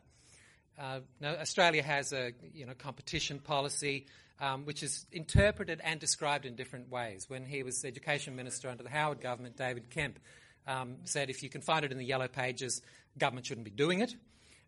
Uh, 0.79 1.00
now, 1.20 1.34
Australia 1.36 1.84
has 1.84 2.13
a 2.13 2.34
you 2.53 2.65
know, 2.65 2.74
competition 2.74 3.39
policy 3.39 4.06
um, 4.39 4.65
which 4.65 4.84
is 4.84 5.06
interpreted 5.12 5.82
and 5.84 6.00
described 6.00 6.46
in 6.46 6.56
different 6.56 6.91
ways. 6.91 7.25
When 7.27 7.46
he 7.46 7.63
was 7.63 7.84
Education 7.84 8.36
Minister 8.36 8.70
under 8.70 8.84
the 8.84 8.89
Howard 8.89 9.20
government, 9.20 9.58
David 9.58 9.89
Kemp 9.89 10.20
um, 10.67 10.97
said 11.05 11.29
if 11.29 11.41
you 11.41 11.50
can 11.50 11.62
find 11.62 11.86
it 11.86 11.91
in 11.91 11.97
the 11.97 12.05
yellow 12.05 12.27
pages, 12.27 12.81
government 13.17 13.45
shouldn't 13.47 13.65
be 13.65 13.71
doing 13.71 14.01
it. 14.01 14.15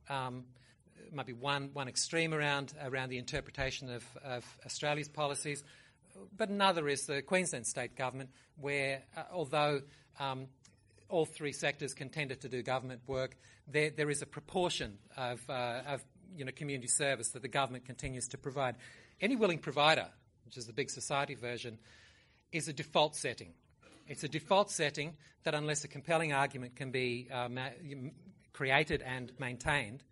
Um, 0.10 0.46
it 1.06 1.14
might 1.14 1.26
be 1.26 1.34
one, 1.34 1.72
one 1.74 1.88
extreme 1.88 2.34
around, 2.34 2.74
around 2.84 3.10
the 3.10 3.18
interpretation 3.18 3.90
of, 3.90 4.04
of 4.24 4.46
Australia's 4.66 5.10
policies, 5.10 5.64
but 6.36 6.50
another 6.50 6.88
is 6.88 7.06
the 7.06 7.22
Queensland 7.22 7.66
state 7.66 7.96
government, 7.96 8.30
where 8.60 9.04
uh, 9.16 9.24
although 9.32 9.82
um, 10.20 10.48
all 11.10 11.26
three 11.26 11.52
sectors 11.52 11.94
can 11.94 12.10
tend 12.10 12.30
to 12.40 12.50
do 12.50 12.62
government 12.62 13.02
work, 13.08 13.36
there, 13.68 13.90
there 13.90 14.10
is 14.10 14.22
a 14.22 14.26
proportion 14.26 14.98
of, 15.18 15.42
uh, 15.50 15.82
of 15.88 16.04
you 16.36 16.46
know, 16.46 16.52
community 16.52 16.88
service 16.88 17.30
that 17.30 17.42
the 17.42 17.48
government 17.48 17.86
continues 17.86 18.28
to 18.30 18.38
provide. 18.38 18.76
Any 19.22 19.36
willing 19.36 19.60
provider, 19.60 20.08
which 20.46 20.58
is 20.58 20.66
the 20.66 20.74
big 20.74 20.90
society 20.90 21.36
version, 21.36 21.78
is 22.52 22.68
a 22.68 22.74
default 22.74 23.16
setting. 23.16 23.54
It's 24.10 24.24
a 24.24 24.28
default 24.28 24.72
setting 24.72 25.16
that, 25.44 25.54
unless 25.54 25.84
a 25.84 25.88
compelling 25.88 26.34
argument 26.34 26.76
can 26.76 26.90
be 26.90 27.30
uh, 27.32 27.48
ma- 27.48 27.70
created 28.54 29.04
and 29.04 29.32
maintained, 29.40 30.04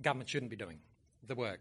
government 0.00 0.30
shouldn't 0.30 0.50
be 0.50 0.56
doing 0.56 0.78
the 1.26 1.34
work. 1.34 1.60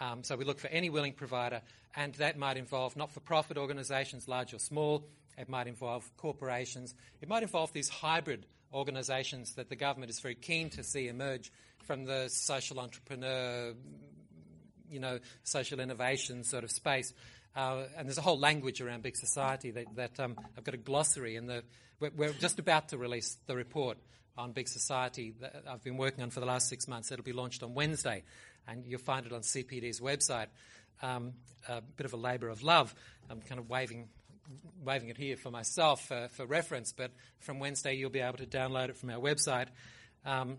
Um, 0.00 0.24
so 0.24 0.34
we 0.34 0.44
look 0.44 0.58
for 0.58 0.68
any 0.68 0.88
willing 0.88 1.12
provider, 1.12 1.60
and 1.94 2.14
that 2.14 2.38
might 2.38 2.56
involve 2.56 2.96
not 2.96 3.12
for 3.12 3.20
profit 3.20 3.58
organisations, 3.58 4.26
large 4.26 4.54
or 4.54 4.58
small. 4.58 5.06
It 5.36 5.50
might 5.50 5.66
involve 5.66 6.10
corporations. 6.16 6.94
It 7.20 7.28
might 7.28 7.42
involve 7.42 7.70
these 7.72 7.90
hybrid 7.90 8.46
organisations 8.72 9.54
that 9.56 9.68
the 9.68 9.76
government 9.76 10.10
is 10.10 10.20
very 10.20 10.34
keen 10.34 10.70
to 10.70 10.82
see 10.82 11.08
emerge 11.08 11.52
from 11.84 12.06
the 12.06 12.28
social 12.28 12.80
entrepreneur, 12.80 13.74
you 14.90 15.00
know, 15.00 15.18
social 15.44 15.80
innovation 15.80 16.44
sort 16.44 16.64
of 16.64 16.70
space. 16.70 17.12
Uh, 17.56 17.84
and 17.96 18.06
there's 18.06 18.18
a 18.18 18.22
whole 18.22 18.38
language 18.38 18.82
around 18.82 19.02
big 19.02 19.16
society 19.16 19.70
that, 19.70 19.86
that 19.96 20.20
um, 20.20 20.36
I've 20.58 20.64
got 20.64 20.74
a 20.74 20.78
glossary, 20.78 21.36
and 21.36 21.48
we're, 22.00 22.10
we're 22.14 22.32
just 22.34 22.58
about 22.58 22.90
to 22.90 22.98
release 22.98 23.38
the 23.46 23.56
report 23.56 23.96
on 24.36 24.52
Big 24.52 24.68
Society 24.68 25.34
that 25.40 25.64
I've 25.66 25.82
been 25.82 25.96
working 25.96 26.22
on 26.22 26.28
for 26.28 26.40
the 26.40 26.46
last 26.46 26.68
six 26.68 26.86
months. 26.86 27.10
It'll 27.10 27.24
be 27.24 27.32
launched 27.32 27.62
on 27.62 27.72
Wednesday, 27.72 28.24
and 28.68 28.84
you'll 28.84 29.00
find 29.00 29.24
it 29.24 29.32
on 29.32 29.40
CPD's 29.40 30.00
website. 30.00 30.48
Um, 31.02 31.32
a 31.66 31.80
bit 31.80 32.04
of 32.04 32.12
a 32.12 32.18
labour 32.18 32.48
of 32.48 32.62
love. 32.62 32.94
I'm 33.30 33.40
kind 33.40 33.58
of 33.58 33.70
waving, 33.70 34.08
waving 34.84 35.08
it 35.08 35.16
here 35.16 35.38
for 35.38 35.50
myself 35.50 36.12
uh, 36.12 36.28
for 36.28 36.44
reference, 36.44 36.92
but 36.92 37.10
from 37.38 37.58
Wednesday 37.58 37.94
you'll 37.94 38.10
be 38.10 38.20
able 38.20 38.38
to 38.38 38.46
download 38.46 38.90
it 38.90 38.98
from 38.98 39.08
our 39.08 39.18
website. 39.18 39.68
Um, 40.26 40.58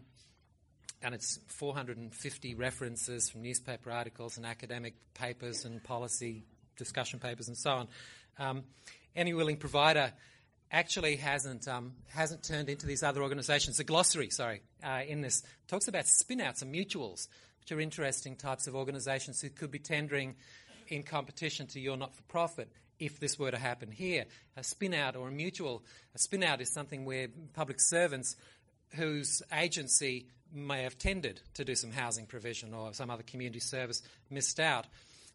and 1.04 1.14
it's 1.14 1.40
450 1.48 2.56
references 2.56 3.30
from 3.30 3.44
newspaper 3.44 3.92
articles 3.92 4.38
and 4.38 4.48
academic 4.48 4.96
papers 5.14 5.64
and 5.64 5.84
policy 5.84 6.44
discussion 6.78 7.20
papers 7.20 7.48
and 7.48 7.58
so 7.58 7.72
on. 7.72 7.88
Um, 8.40 8.64
any 9.16 9.34
willing 9.34 9.58
provider 9.58 10.12
actually 10.72 11.16
hasn't 11.16 11.68
um, 11.68 11.94
hasn't 12.10 12.44
turned 12.44 12.70
into 12.70 12.86
these 12.86 13.04
other 13.04 13.22
organisations. 13.22 13.78
The 13.78 13.84
glossary, 13.84 14.30
sorry, 14.30 14.62
uh, 14.84 15.02
in 15.08 15.22
this 15.22 15.44
talks 15.68 15.88
about 15.88 16.06
spinouts 16.06 16.62
and 16.62 16.74
mutuals, 16.74 17.28
which 17.60 17.72
are 17.72 17.80
interesting 17.80 18.36
types 18.36 18.68
of 18.68 18.76
organisations 18.76 19.42
who 19.42 19.50
could 19.50 19.72
be 19.72 19.80
tendering 19.80 20.36
in 20.90 21.04
competition 21.04 21.68
to 21.68 21.80
your 21.80 21.98
not-for-profit 21.98 22.70
if 23.00 23.20
this 23.20 23.38
were 23.38 23.52
to 23.52 23.58
happen 23.58 23.92
here. 23.92 24.26
A 24.56 24.62
spinout 24.62 25.16
or 25.16 25.28
a 25.28 25.32
mutual, 25.32 25.84
a 26.16 26.18
spinout 26.18 26.62
is 26.62 26.72
something 26.72 27.06
where 27.06 27.28
public 27.54 27.80
servants 27.80 28.36
whose 28.92 29.42
agency 29.54 30.28
may 30.54 30.84
have 30.84 30.98
tended 30.98 31.42
to 31.56 31.66
do 31.66 31.76
some 31.76 31.92
housing 31.92 32.26
provision 32.26 32.74
or 32.74 32.94
some 32.94 33.10
other 33.10 33.24
community 33.24 33.60
service 33.60 34.02
missed 34.30 34.60
out, 34.60 34.88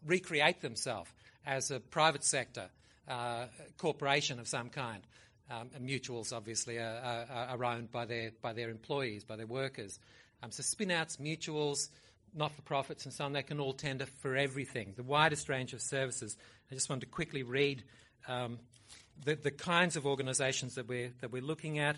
recreate 0.05 0.61
themselves 0.61 1.09
as 1.45 1.71
a 1.71 1.79
private 1.79 2.23
sector 2.23 2.69
uh, 3.07 3.45
corporation 3.77 4.39
of 4.39 4.47
some 4.47 4.69
kind. 4.69 5.03
Um, 5.51 5.69
mutuals, 5.81 6.31
obviously, 6.35 6.77
are, 6.77 7.27
are, 7.29 7.47
are, 7.49 7.65
owned 7.65 7.91
by 7.91 8.05
their, 8.05 8.31
by 8.41 8.53
their 8.53 8.69
employees, 8.69 9.23
by 9.23 9.35
their 9.35 9.45
workers. 9.45 9.99
Um, 10.41 10.51
so 10.51 10.63
spin-outs, 10.63 11.17
mutuals, 11.17 11.89
not-for-profits 12.33 13.05
and 13.05 13.13
so 13.13 13.25
on, 13.25 13.33
they 13.33 13.43
can 13.43 13.59
all 13.59 13.73
tender 13.73 14.05
for 14.05 14.35
everything, 14.35 14.93
the 14.95 15.03
widest 15.03 15.49
range 15.49 15.73
of 15.73 15.81
services. 15.81 16.37
I 16.71 16.75
just 16.75 16.89
wanted 16.89 17.01
to 17.01 17.07
quickly 17.07 17.43
read 17.43 17.83
um, 18.27 18.57
the, 19.23 19.35
the 19.35 19.51
kinds 19.51 19.95
of 19.95 20.05
organisations 20.05 20.75
that 20.75 20.87
we're, 20.87 21.11
that 21.21 21.31
we're 21.31 21.41
looking 21.41 21.77
at, 21.77 21.97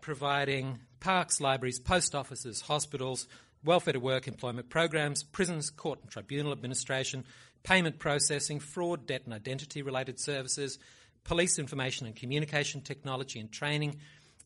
providing 0.00 0.78
parks, 1.00 1.40
libraries, 1.40 1.78
post 1.78 2.14
offices, 2.14 2.62
hospitals, 2.62 3.28
welfare 3.64 3.92
to 3.92 4.00
work 4.00 4.28
employment 4.28 4.68
programs, 4.68 5.22
prisons, 5.22 5.70
court 5.70 6.00
and 6.02 6.10
tribunal 6.10 6.52
administration, 6.52 7.24
payment 7.62 7.98
processing, 7.98 8.60
fraud, 8.60 9.06
debt 9.06 9.22
and 9.24 9.34
identity 9.34 9.82
related 9.82 10.18
services, 10.20 10.78
police 11.24 11.58
information 11.58 12.06
and 12.06 12.16
communication 12.16 12.80
technology 12.80 13.38
and 13.38 13.52
training, 13.52 13.96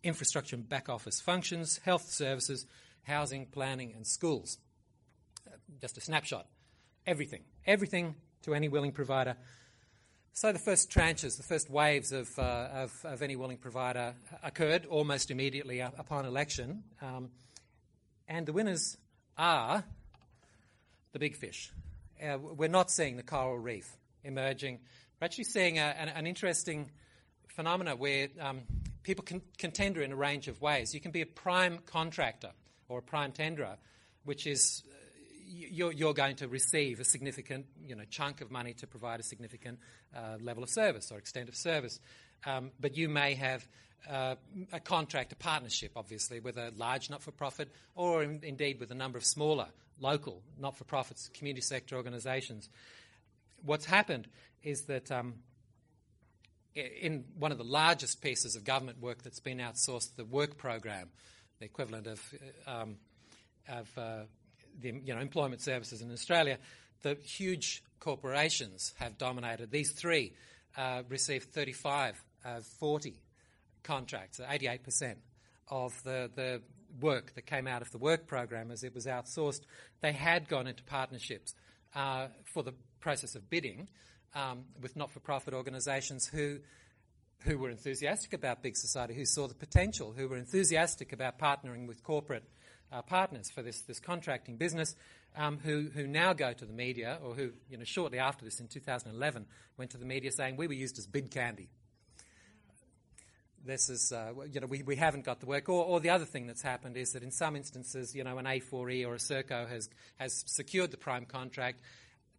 infrastructure 0.02 0.56
and 0.56 0.68
back 0.68 0.88
office 0.88 1.20
functions, 1.20 1.78
health 1.84 2.10
services, 2.10 2.66
housing, 3.04 3.46
planning, 3.46 3.92
and 3.94 4.06
schools. 4.06 4.58
Uh, 5.46 5.56
just 5.80 5.96
a 5.96 6.00
snapshot. 6.00 6.46
Everything. 7.06 7.42
Everything 7.66 8.14
to 8.42 8.54
any 8.54 8.68
willing 8.68 8.92
provider. 8.92 9.36
So 10.34 10.50
the 10.50 10.58
first 10.58 10.90
tranches, 10.90 11.36
the 11.36 11.42
first 11.42 11.68
waves 11.68 12.10
of, 12.10 12.30
uh, 12.38 12.68
of, 12.72 13.04
of, 13.04 13.22
any 13.22 13.36
willing 13.36 13.58
provider 13.58 14.14
occurred 14.42 14.86
almost 14.86 15.30
immediately 15.30 15.80
upon 15.80 16.24
election. 16.24 16.84
Um, 17.02 17.30
and 18.26 18.46
the 18.46 18.52
winners 18.52 18.96
are 19.36 19.84
the 21.12 21.18
big 21.18 21.36
fish. 21.36 21.70
Uh, 22.22 22.38
we're 22.38 22.68
not 22.68 22.90
seeing 22.90 23.16
the 23.16 23.22
coral 23.22 23.58
reef 23.58 23.96
emerging 24.24 24.78
we're 25.22 25.26
actually 25.26 25.44
seeing 25.44 25.78
a, 25.78 25.82
an, 25.82 26.08
an, 26.08 26.26
interesting 26.26 26.90
phenomena 27.46 27.94
where 27.94 28.26
um, 28.40 28.62
people 29.04 29.22
can, 29.22 29.40
tender 29.70 30.02
in 30.02 30.10
a 30.10 30.16
range 30.16 30.48
of 30.48 30.60
ways. 30.60 30.92
You 30.92 31.00
can 31.00 31.12
be 31.12 31.20
a 31.20 31.26
prime 31.26 31.78
contractor 31.86 32.50
or 32.88 32.98
a 32.98 33.02
prime 33.02 33.30
tenderer, 33.30 33.76
which 34.24 34.48
is 34.48 34.82
uh, 34.84 34.94
you're, 35.46 35.92
you're, 35.92 36.12
going 36.12 36.34
to 36.36 36.48
receive 36.48 36.98
a 36.98 37.04
significant 37.04 37.66
you 37.86 37.94
know, 37.94 38.02
chunk 38.10 38.40
of 38.40 38.50
money 38.50 38.72
to 38.74 38.88
provide 38.88 39.20
a 39.20 39.22
significant 39.22 39.78
uh, 40.12 40.38
level 40.40 40.64
of 40.64 40.70
service 40.70 41.12
or 41.12 41.18
extent 41.18 41.48
of 41.48 41.54
service. 41.54 42.00
Um, 42.44 42.72
but 42.80 42.96
you 42.96 43.08
may 43.08 43.34
have 43.34 43.64
uh, 44.10 44.34
a 44.72 44.80
contract, 44.80 45.32
a 45.32 45.36
partnership, 45.36 45.92
obviously, 45.94 46.40
with 46.40 46.56
a 46.56 46.72
large 46.76 47.10
not 47.10 47.22
for 47.22 47.30
profit 47.30 47.68
or 47.94 48.24
in, 48.24 48.40
indeed 48.42 48.80
with 48.80 48.90
a 48.90 48.96
number 48.96 49.18
of 49.18 49.24
smaller, 49.24 49.68
local 50.00 50.42
not 50.58 50.76
for 50.76 50.84
profits, 50.84 51.30
community 51.34 51.62
sector 51.62 51.96
organisations. 51.96 52.68
What's 53.64 53.84
happened 53.84 54.28
is 54.62 54.82
that 54.82 55.10
um, 55.10 55.34
in 56.74 57.24
one 57.38 57.52
of 57.52 57.58
the 57.58 57.64
largest 57.64 58.22
pieces 58.22 58.56
of 58.56 58.64
government 58.64 59.00
work 59.00 59.22
that's 59.22 59.40
been 59.40 59.58
outsourced, 59.58 60.16
the 60.16 60.24
work 60.24 60.56
program, 60.56 61.10
the 61.58 61.66
equivalent 61.66 62.06
of, 62.06 62.34
um, 62.66 62.96
of 63.68 63.90
uh, 63.98 64.20
the 64.80 64.88
you 65.04 65.14
know, 65.14 65.20
employment 65.20 65.60
services 65.60 66.00
in 66.02 66.10
Australia, 66.10 66.58
the 67.02 67.16
huge 67.22 67.82
corporations 68.00 68.94
have 68.98 69.18
dominated. 69.18 69.70
These 69.70 69.92
three 69.92 70.32
uh, 70.76 71.02
received 71.08 71.52
35 71.52 72.22
of 72.44 72.64
40 72.64 73.20
contracts, 73.82 74.40
88% 74.40 75.16
of 75.68 75.92
the, 76.04 76.30
the 76.34 76.62
work 77.00 77.34
that 77.34 77.46
came 77.46 77.66
out 77.66 77.82
of 77.82 77.90
the 77.90 77.98
work 77.98 78.26
program 78.26 78.70
as 78.70 78.84
it 78.84 78.94
was 78.94 79.06
outsourced. 79.06 79.62
They 80.00 80.12
had 80.12 80.48
gone 80.48 80.66
into 80.66 80.82
partnerships 80.84 81.54
uh, 81.94 82.28
for 82.44 82.62
the 82.62 82.74
process 83.00 83.34
of 83.34 83.48
bidding 83.50 83.88
um, 84.34 84.64
with 84.80 84.96
not-for-profit 84.96 85.54
organisations 85.54 86.26
who 86.26 86.58
who 87.44 87.58
were 87.58 87.70
enthusiastic 87.70 88.32
about 88.34 88.62
big 88.62 88.76
society, 88.76 89.14
who 89.14 89.24
saw 89.24 89.48
the 89.48 89.54
potential, 89.54 90.14
who 90.16 90.28
were 90.28 90.36
enthusiastic 90.36 91.12
about 91.12 91.40
partnering 91.40 91.88
with 91.88 92.00
corporate 92.04 92.44
uh, 92.92 93.02
partners 93.02 93.50
for 93.50 93.62
this, 93.62 93.80
this 93.80 93.98
contracting 93.98 94.56
business. 94.56 94.94
um, 95.36 95.58
who, 95.62 95.88
who 95.94 96.06
now 96.06 96.32
go 96.32 96.52
to 96.52 96.64
the 96.64 96.72
media, 96.72 97.18
or 97.24 97.34
who, 97.34 97.50
you 97.70 97.78
know, 97.78 97.84
shortly 97.84 98.18
after 98.18 98.44
this 98.44 98.60
in 98.60 98.68
2011, 98.68 99.46
went 99.76 99.90
to 99.92 99.98
the 99.98 100.04
media 100.04 100.30
saying 100.30 100.56
we 100.56 100.66
were 100.66 100.74
used 100.74 100.98
as 100.98 101.06
bid 101.06 101.30
candy. 101.30 101.68
This 103.64 103.88
is, 103.88 104.12
uh, 104.12 104.32
you 104.52 104.60
know, 104.60 104.66
we, 104.66 104.82
we 104.82 104.96
haven't 104.96 105.24
got 105.24 105.40
the 105.40 105.46
work. 105.46 105.68
Or, 105.68 105.84
or 105.84 106.00
the 106.00 106.10
other 106.10 106.24
thing 106.24 106.46
that's 106.46 106.62
happened 106.62 106.96
is 106.96 107.12
that 107.12 107.22
in 107.22 107.30
some 107.30 107.54
instances, 107.54 108.14
you 108.14 108.24
know, 108.24 108.38
an 108.38 108.46
A4E 108.46 109.06
or 109.06 109.14
a 109.14 109.18
Serco 109.18 109.68
has, 109.68 109.88
has 110.18 110.42
secured 110.46 110.90
the 110.90 110.96
prime 110.96 111.24
contract, 111.24 111.80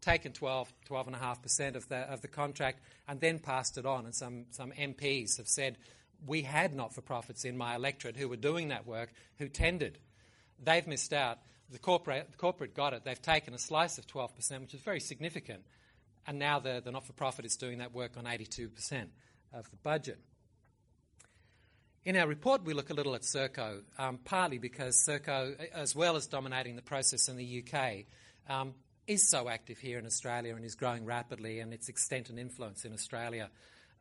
taken 0.01 0.34
12, 0.34 0.74
12.5% 0.89 1.75
of 1.75 1.88
the, 1.88 1.98
of 1.98 2.22
the 2.22 2.27
contract, 2.27 2.80
and 3.08 3.22
then 3.22 3.39
passed 3.39 3.77
it 3.77 3.86
on. 3.86 4.06
And 4.06 4.13
some, 4.13 4.46
some 4.51 4.72
MPs 4.74 5.38
have 5.38 5.48
said, 5.48 5.77
we 6.25 6.42
had 6.42 6.75
not 6.75 6.94
for 6.94 7.01
profits 7.01 7.46
in 7.46 7.58
my 7.58 7.75
electorate 7.75 8.18
who 8.18 8.27
were 8.27 8.36
doing 8.36 8.70
that 8.70 8.86
work, 8.86 9.13
who 9.38 9.48
tendered. 9.48 9.98
They've 10.62 10.88
missed 10.88 11.13
out. 11.13 11.39
The 11.72 11.80
corporate, 11.80 12.32
the 12.32 12.38
corporate 12.38 12.75
got 12.75 12.94
it. 12.94 13.03
They've 13.03 13.22
taken 13.22 13.53
a 13.53 13.58
slice 13.58 13.98
of 13.98 14.06
12%, 14.08 14.62
which 14.62 14.74
is 14.74 14.82
very 14.82 15.00
significant. 15.00 15.63
And 16.27 16.38
now 16.38 16.60
the, 16.60 16.82
the 16.84 16.92
not 16.92 17.06
for 17.06 17.13
profit 17.13 17.46
is 17.46 17.56
doing 17.56 17.80
that 17.80 17.94
work 17.94 18.18
on 18.18 18.25
82% 18.25 19.08
of 19.53 19.70
the 19.70 19.77
budget. 19.77 20.20
In 22.05 22.17
our 22.17 22.27
report, 22.27 22.65
we 22.65 22.74
look 22.74 22.89
a 22.89 22.93
little 22.93 23.15
at 23.15 23.22
Serco, 23.22 23.81
um, 23.98 24.17
partly 24.25 24.57
because 24.57 24.98
Serco, 24.98 25.55
as 25.74 25.95
well 25.95 26.17
as 26.17 26.27
dominating 26.27 26.75
the 26.75 26.81
process 26.81 27.29
in 27.29 27.38
the 27.38 27.63
UK, 27.63 28.03
um, 28.50 28.74
is 29.07 29.29
so 29.29 29.48
active 29.48 29.77
here 29.77 30.00
in 30.00 30.05
Australia 30.05 30.53
and 30.53 30.65
is 30.65 30.75
growing 30.75 31.05
rapidly, 31.05 31.62
and 31.62 31.74
its 31.74 31.88
extent 31.88 32.29
and 32.29 32.38
influence 32.38 32.83
in 32.83 32.91
Australia, 32.91 33.50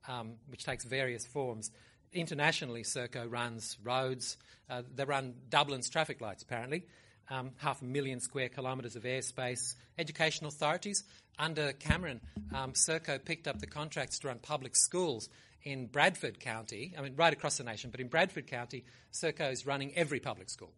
um, 0.09 0.33
which 0.49 0.65
takes 0.65 0.85
various 0.85 1.25
forms. 1.25 1.71
Internationally, 2.13 2.83
Serco 2.83 3.31
runs 3.31 3.79
roads. 3.85 4.37
Uh, 4.69 4.83
they 4.93 5.05
run 5.05 5.35
Dublin's 5.49 5.89
traffic 5.89 6.21
lights, 6.21 6.43
apparently. 6.43 6.85
Um, 7.31 7.53
half 7.59 7.83
a 7.83 7.85
million 7.85 8.19
square 8.19 8.49
kilometres 8.49 8.97
of 8.97 9.05
airspace. 9.05 9.77
Education 9.97 10.45
authorities. 10.47 11.05
Under 11.39 11.73
Cameron, 11.73 12.21
um, 12.53 12.73
Serco 12.73 13.25
picked 13.25 13.47
up 13.47 13.61
the 13.61 13.69
contracts 13.69 14.19
to 14.19 14.27
run 14.27 14.41
public 14.41 14.75
schools 14.75 15.29
in 15.65 15.87
Bradford 15.87 16.41
County. 16.41 16.95
I 16.97 17.03
mean, 17.03 17.15
right 17.17 17.33
across 17.33 17.59
the 17.59 17.65
nation, 17.65 17.91
but 17.91 18.01
in 18.01 18.09
Bradford 18.09 18.47
County, 18.47 18.85
Serco 19.13 19.51
is 19.53 19.67
running 19.67 19.93
every 19.95 20.21
public 20.21 20.51
school. 20.51 20.73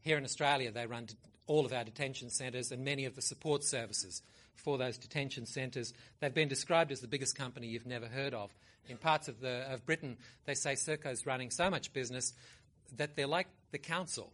Here 0.00 0.18
in 0.18 0.24
Australia, 0.24 0.70
they 0.70 0.86
run 0.86 1.08
all 1.46 1.64
of 1.66 1.72
our 1.72 1.84
detention 1.84 2.30
centres 2.30 2.72
and 2.72 2.84
many 2.84 3.04
of 3.04 3.14
the 3.14 3.22
support 3.22 3.64
services 3.64 4.22
for 4.54 4.78
those 4.78 4.98
detention 4.98 5.46
centres. 5.46 5.92
They've 6.20 6.32
been 6.32 6.48
described 6.48 6.92
as 6.92 7.00
the 7.00 7.08
biggest 7.08 7.36
company 7.36 7.66
you've 7.66 7.86
never 7.86 8.06
heard 8.06 8.34
of. 8.34 8.54
In 8.88 8.98
parts 8.98 9.28
of, 9.28 9.40
the, 9.40 9.72
of 9.72 9.86
Britain, 9.86 10.18
they 10.44 10.54
say 10.54 10.74
Serco's 10.74 11.26
running 11.26 11.50
so 11.50 11.70
much 11.70 11.92
business 11.92 12.34
that 12.96 13.16
they're 13.16 13.26
like 13.26 13.48
the 13.72 13.78
council. 13.78 14.32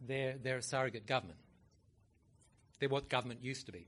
They're, 0.00 0.36
they're 0.42 0.58
a 0.58 0.62
surrogate 0.62 1.06
government. 1.06 1.38
They're 2.78 2.88
what 2.88 3.08
government 3.08 3.44
used 3.44 3.66
to 3.66 3.72
be. 3.72 3.86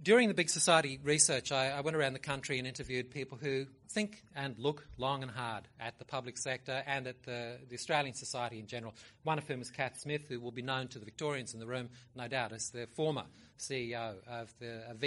During 0.00 0.28
the 0.28 0.34
Big 0.34 0.48
Society 0.48 1.00
research, 1.02 1.50
I, 1.50 1.70
I, 1.70 1.80
went 1.80 1.96
around 1.96 2.12
the 2.12 2.20
country 2.20 2.58
and 2.58 2.68
interviewed 2.68 3.10
people 3.10 3.36
who 3.36 3.66
think 3.88 4.22
and 4.36 4.56
look 4.56 4.86
long 4.96 5.22
and 5.22 5.30
hard 5.30 5.66
at 5.80 5.98
the 5.98 6.04
public 6.04 6.38
sector 6.38 6.84
and 6.86 7.08
at 7.08 7.24
the, 7.24 7.58
the 7.68 7.74
Australian 7.74 8.14
society 8.14 8.60
in 8.60 8.68
general. 8.68 8.94
One 9.24 9.38
of 9.38 9.48
whom 9.48 9.60
is 9.60 9.70
Kath 9.72 9.98
Smith, 9.98 10.28
who 10.28 10.38
will 10.38 10.52
be 10.52 10.62
known 10.62 10.86
to 10.88 11.00
the 11.00 11.04
Victorians 11.04 11.52
in 11.52 11.58
the 11.58 11.66
room, 11.66 11.88
no 12.14 12.28
doubt, 12.28 12.52
as 12.52 12.70
the 12.70 12.86
former 12.94 13.24
CEO 13.58 14.14
of, 14.28 14.54
the, 14.60 14.88
of. 14.88 15.02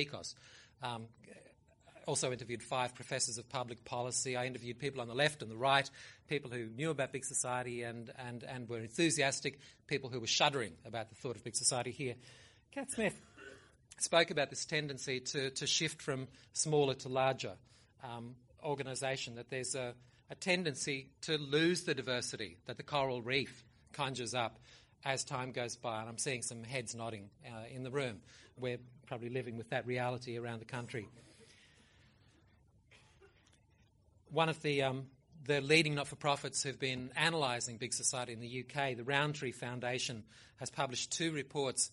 Um, 0.83 1.07
also 2.05 2.31
interviewed 2.31 2.61
five 2.61 2.93
professors 2.93 3.37
of 3.37 3.47
public 3.47 3.85
policy. 3.85 4.35
I 4.35 4.45
interviewed 4.45 4.77
people 4.77 4.99
on 4.99 5.07
the 5.07 5.15
left 5.15 5.41
and 5.41 5.49
the 5.49 5.55
right, 5.55 5.89
people 6.27 6.51
who 6.51 6.65
knew 6.65 6.89
about 6.89 7.13
big 7.13 7.23
society 7.23 7.83
and, 7.83 8.11
and, 8.17 8.43
and 8.43 8.67
were 8.67 8.79
enthusiastic, 8.79 9.59
people 9.87 10.09
who 10.09 10.19
were 10.19 10.27
shuddering 10.27 10.73
about 10.85 11.09
the 11.09 11.15
thought 11.15 11.37
of 11.37 11.43
big 11.45 11.55
society 11.55 11.91
here. 11.91 12.15
Kath 12.71 12.91
Smith 12.91 13.19
spoke 14.03 14.31
about 14.31 14.49
this 14.49 14.65
tendency 14.65 15.19
to, 15.19 15.49
to 15.51 15.67
shift 15.67 16.01
from 16.01 16.27
smaller 16.53 16.93
to 16.95 17.09
larger 17.09 17.53
um, 18.03 18.35
organisation, 18.63 19.35
that 19.35 19.49
there's 19.49 19.75
a, 19.75 19.93
a 20.29 20.35
tendency 20.35 21.09
to 21.21 21.37
lose 21.37 21.83
the 21.83 21.93
diversity 21.93 22.57
that 22.65 22.77
the 22.77 22.83
coral 22.83 23.21
reef 23.21 23.63
conjures 23.93 24.33
up 24.33 24.59
as 25.03 25.23
time 25.23 25.51
goes 25.51 25.75
by. 25.75 25.99
And 25.99 26.09
I'm 26.09 26.17
seeing 26.17 26.41
some 26.41 26.63
heads 26.63 26.95
nodding 26.95 27.29
uh, 27.45 27.63
in 27.73 27.83
the 27.83 27.91
room. 27.91 28.19
We're 28.57 28.79
probably 29.07 29.29
living 29.29 29.57
with 29.57 29.69
that 29.69 29.85
reality 29.85 30.37
around 30.37 30.59
the 30.59 30.65
country. 30.65 31.07
One 34.29 34.47
of 34.47 34.61
the, 34.61 34.83
um, 34.83 35.07
the 35.45 35.59
leading 35.59 35.95
not 35.95 36.07
for 36.07 36.15
profits 36.15 36.63
who've 36.63 36.79
been 36.79 37.11
analysing 37.17 37.77
big 37.77 37.93
society 37.93 38.33
in 38.33 38.39
the 38.39 38.65
UK, 38.65 38.95
the 38.95 39.03
Rowntree 39.03 39.51
Foundation, 39.51 40.23
has 40.57 40.69
published 40.69 41.11
two 41.11 41.31
reports. 41.31 41.91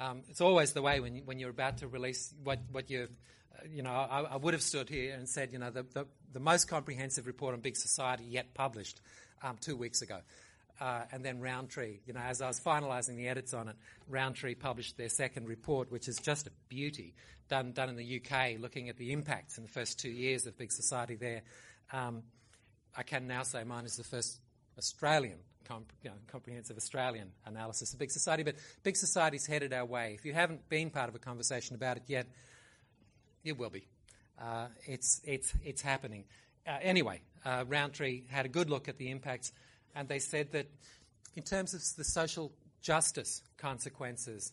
Um, 0.00 0.22
it's 0.28 0.40
always 0.40 0.72
the 0.72 0.82
way 0.82 1.00
when, 1.00 1.16
you, 1.16 1.22
when 1.24 1.38
you're 1.38 1.50
about 1.50 1.78
to 1.78 1.88
release 1.88 2.32
what, 2.44 2.60
what 2.70 2.88
you 2.90 3.08
uh, 3.54 3.66
you 3.68 3.82
know, 3.82 3.90
I, 3.90 4.20
I, 4.20 4.36
would 4.36 4.54
have 4.54 4.62
stood 4.62 4.88
here 4.88 5.14
and 5.14 5.28
said, 5.28 5.52
you 5.52 5.58
know, 5.58 5.70
the, 5.70 5.82
the, 5.82 6.06
the, 6.32 6.38
most 6.38 6.68
comprehensive 6.68 7.26
report 7.26 7.54
on 7.54 7.60
big 7.60 7.76
society 7.76 8.24
yet 8.24 8.54
published 8.54 9.00
um, 9.42 9.56
two 9.60 9.74
weeks 9.76 10.00
ago 10.02 10.20
uh, 10.80 11.02
and 11.12 11.24
then 11.24 11.40
Rowntree, 11.40 12.00
You 12.06 12.12
know, 12.12 12.20
as 12.20 12.40
I 12.40 12.46
was 12.46 12.60
finalising 12.60 13.16
the 13.16 13.28
edits 13.28 13.52
on 13.52 13.68
it, 13.68 13.76
Rowntree 14.08 14.54
published 14.54 14.96
their 14.96 15.08
second 15.08 15.48
report, 15.48 15.90
which 15.90 16.08
is 16.08 16.18
just 16.18 16.46
a 16.46 16.50
beauty, 16.68 17.14
done 17.48 17.72
done 17.72 17.88
in 17.88 17.96
the 17.96 18.20
UK, 18.22 18.60
looking 18.60 18.88
at 18.88 18.96
the 18.96 19.12
impacts 19.12 19.58
in 19.58 19.64
the 19.64 19.70
first 19.70 19.98
two 19.98 20.10
years 20.10 20.46
of 20.46 20.56
big 20.56 20.70
society 20.70 21.16
there. 21.16 21.42
Um, 21.92 22.22
I 22.96 23.02
can 23.02 23.26
now 23.26 23.42
say 23.42 23.64
mine 23.64 23.84
is 23.84 23.96
the 23.96 24.04
first 24.04 24.38
Australian, 24.76 25.38
comp- 25.68 25.92
you 26.02 26.10
know, 26.10 26.16
comprehensive 26.32 26.76
Australian 26.76 27.30
analysis 27.46 27.92
of 27.92 27.98
big 27.98 28.10
society. 28.10 28.42
But 28.42 28.56
big 28.82 28.96
society's 28.96 29.46
headed 29.46 29.72
our 29.72 29.84
way. 29.84 30.14
If 30.14 30.24
you 30.24 30.32
haven't 30.32 30.68
been 30.68 30.90
part 30.90 31.08
of 31.08 31.14
a 31.14 31.18
conversation 31.18 31.76
about 31.76 31.98
it 31.98 32.04
yet, 32.06 32.26
you 33.42 33.54
will 33.54 33.70
be. 33.70 33.86
Uh, 34.40 34.66
it's 34.86 35.20
it's 35.24 35.52
it's 35.64 35.82
happening. 35.82 36.24
Uh, 36.66 36.78
anyway, 36.82 37.20
uh, 37.44 37.64
Rowntree 37.66 38.22
had 38.28 38.46
a 38.46 38.48
good 38.48 38.70
look 38.70 38.88
at 38.88 38.98
the 38.98 39.10
impacts 39.10 39.52
and 39.94 40.08
they 40.08 40.18
said 40.18 40.52
that 40.52 40.66
in 41.36 41.42
terms 41.42 41.74
of 41.74 41.82
the 41.96 42.04
social 42.04 42.52
justice 42.80 43.42
consequences, 43.56 44.52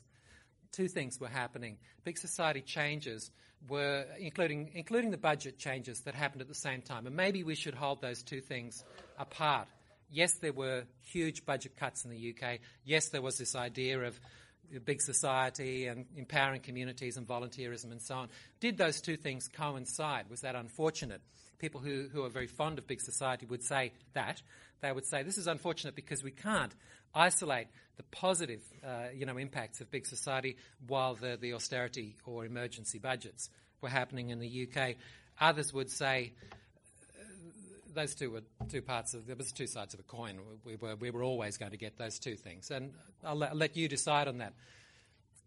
two 0.71 0.87
things 0.87 1.19
were 1.19 1.27
happening. 1.27 1.77
Big 2.03 2.17
society 2.17 2.61
changes 2.61 3.31
were, 3.69 4.05
including, 4.19 4.71
including 4.73 5.11
the 5.11 5.17
budget 5.17 5.57
changes 5.57 6.01
that 6.01 6.15
happened 6.15 6.41
at 6.41 6.47
the 6.47 6.55
same 6.55 6.81
time. 6.81 7.07
And 7.07 7.15
maybe 7.15 7.43
we 7.43 7.55
should 7.55 7.73
hold 7.73 8.01
those 8.01 8.23
two 8.23 8.41
things 8.41 8.83
apart. 9.17 9.67
Yes, 10.09 10.33
there 10.33 10.53
were 10.53 10.83
huge 11.01 11.45
budget 11.45 11.77
cuts 11.77 12.05
in 12.05 12.11
the 12.11 12.35
UK. 12.35 12.59
Yes, 12.83 13.09
there 13.09 13.21
was 13.21 13.37
this 13.37 13.55
idea 13.55 13.99
of 14.01 14.19
big 14.83 15.01
society 15.01 15.87
and 15.87 16.05
empowering 16.15 16.61
communities 16.61 17.17
and 17.17 17.27
volunteerism 17.27 17.91
and 17.91 18.01
so 18.01 18.15
on. 18.15 18.29
Did 18.59 18.77
those 18.77 19.01
two 19.01 19.17
things 19.17 19.47
coincide? 19.47 20.29
Was 20.29 20.41
that 20.41 20.55
unfortunate? 20.55 21.21
People 21.59 21.79
who, 21.81 22.07
who 22.11 22.23
are 22.23 22.29
very 22.29 22.47
fond 22.47 22.77
of 22.77 22.87
big 22.87 23.01
society 23.01 23.45
would 23.45 23.63
say 23.63 23.93
that 24.13 24.41
they 24.81 24.91
would 24.91 25.05
say 25.05 25.23
this 25.23 25.37
is 25.37 25.47
unfortunate 25.47 25.95
because 25.95 26.23
we 26.23 26.31
can't 26.31 26.73
isolate 27.13 27.67
the 27.97 28.03
positive, 28.03 28.61
uh, 28.85 29.05
you 29.13 29.25
know, 29.25 29.37
impacts 29.37 29.79
of 29.81 29.89
big 29.89 30.05
society 30.05 30.57
while 30.87 31.15
the, 31.15 31.37
the 31.39 31.53
austerity 31.53 32.15
or 32.25 32.45
emergency 32.45 32.99
budgets 32.99 33.49
were 33.81 33.89
happening 33.89 34.29
in 34.29 34.39
the 34.39 34.67
UK. 34.67 34.95
Others 35.39 35.73
would 35.73 35.89
say 35.89 36.33
those 37.95 38.15
two 38.15 38.31
were 38.31 38.41
two 38.69 38.81
parts 38.81 39.13
of 39.13 39.25
there 39.25 39.35
was 39.35 39.51
two 39.51 39.67
sides 39.67 39.93
of 39.93 39.99
a 39.99 40.03
coin. 40.03 40.39
We 40.63 40.75
were 40.75 40.95
we 40.95 41.11
were 41.11 41.23
always 41.23 41.57
going 41.57 41.71
to 41.71 41.77
get 41.77 41.97
those 41.97 42.19
two 42.19 42.35
things, 42.35 42.71
and 42.71 42.93
I'll 43.23 43.35
let, 43.35 43.51
I'll 43.51 43.57
let 43.57 43.75
you 43.75 43.87
decide 43.87 44.27
on 44.27 44.37
that. 44.39 44.53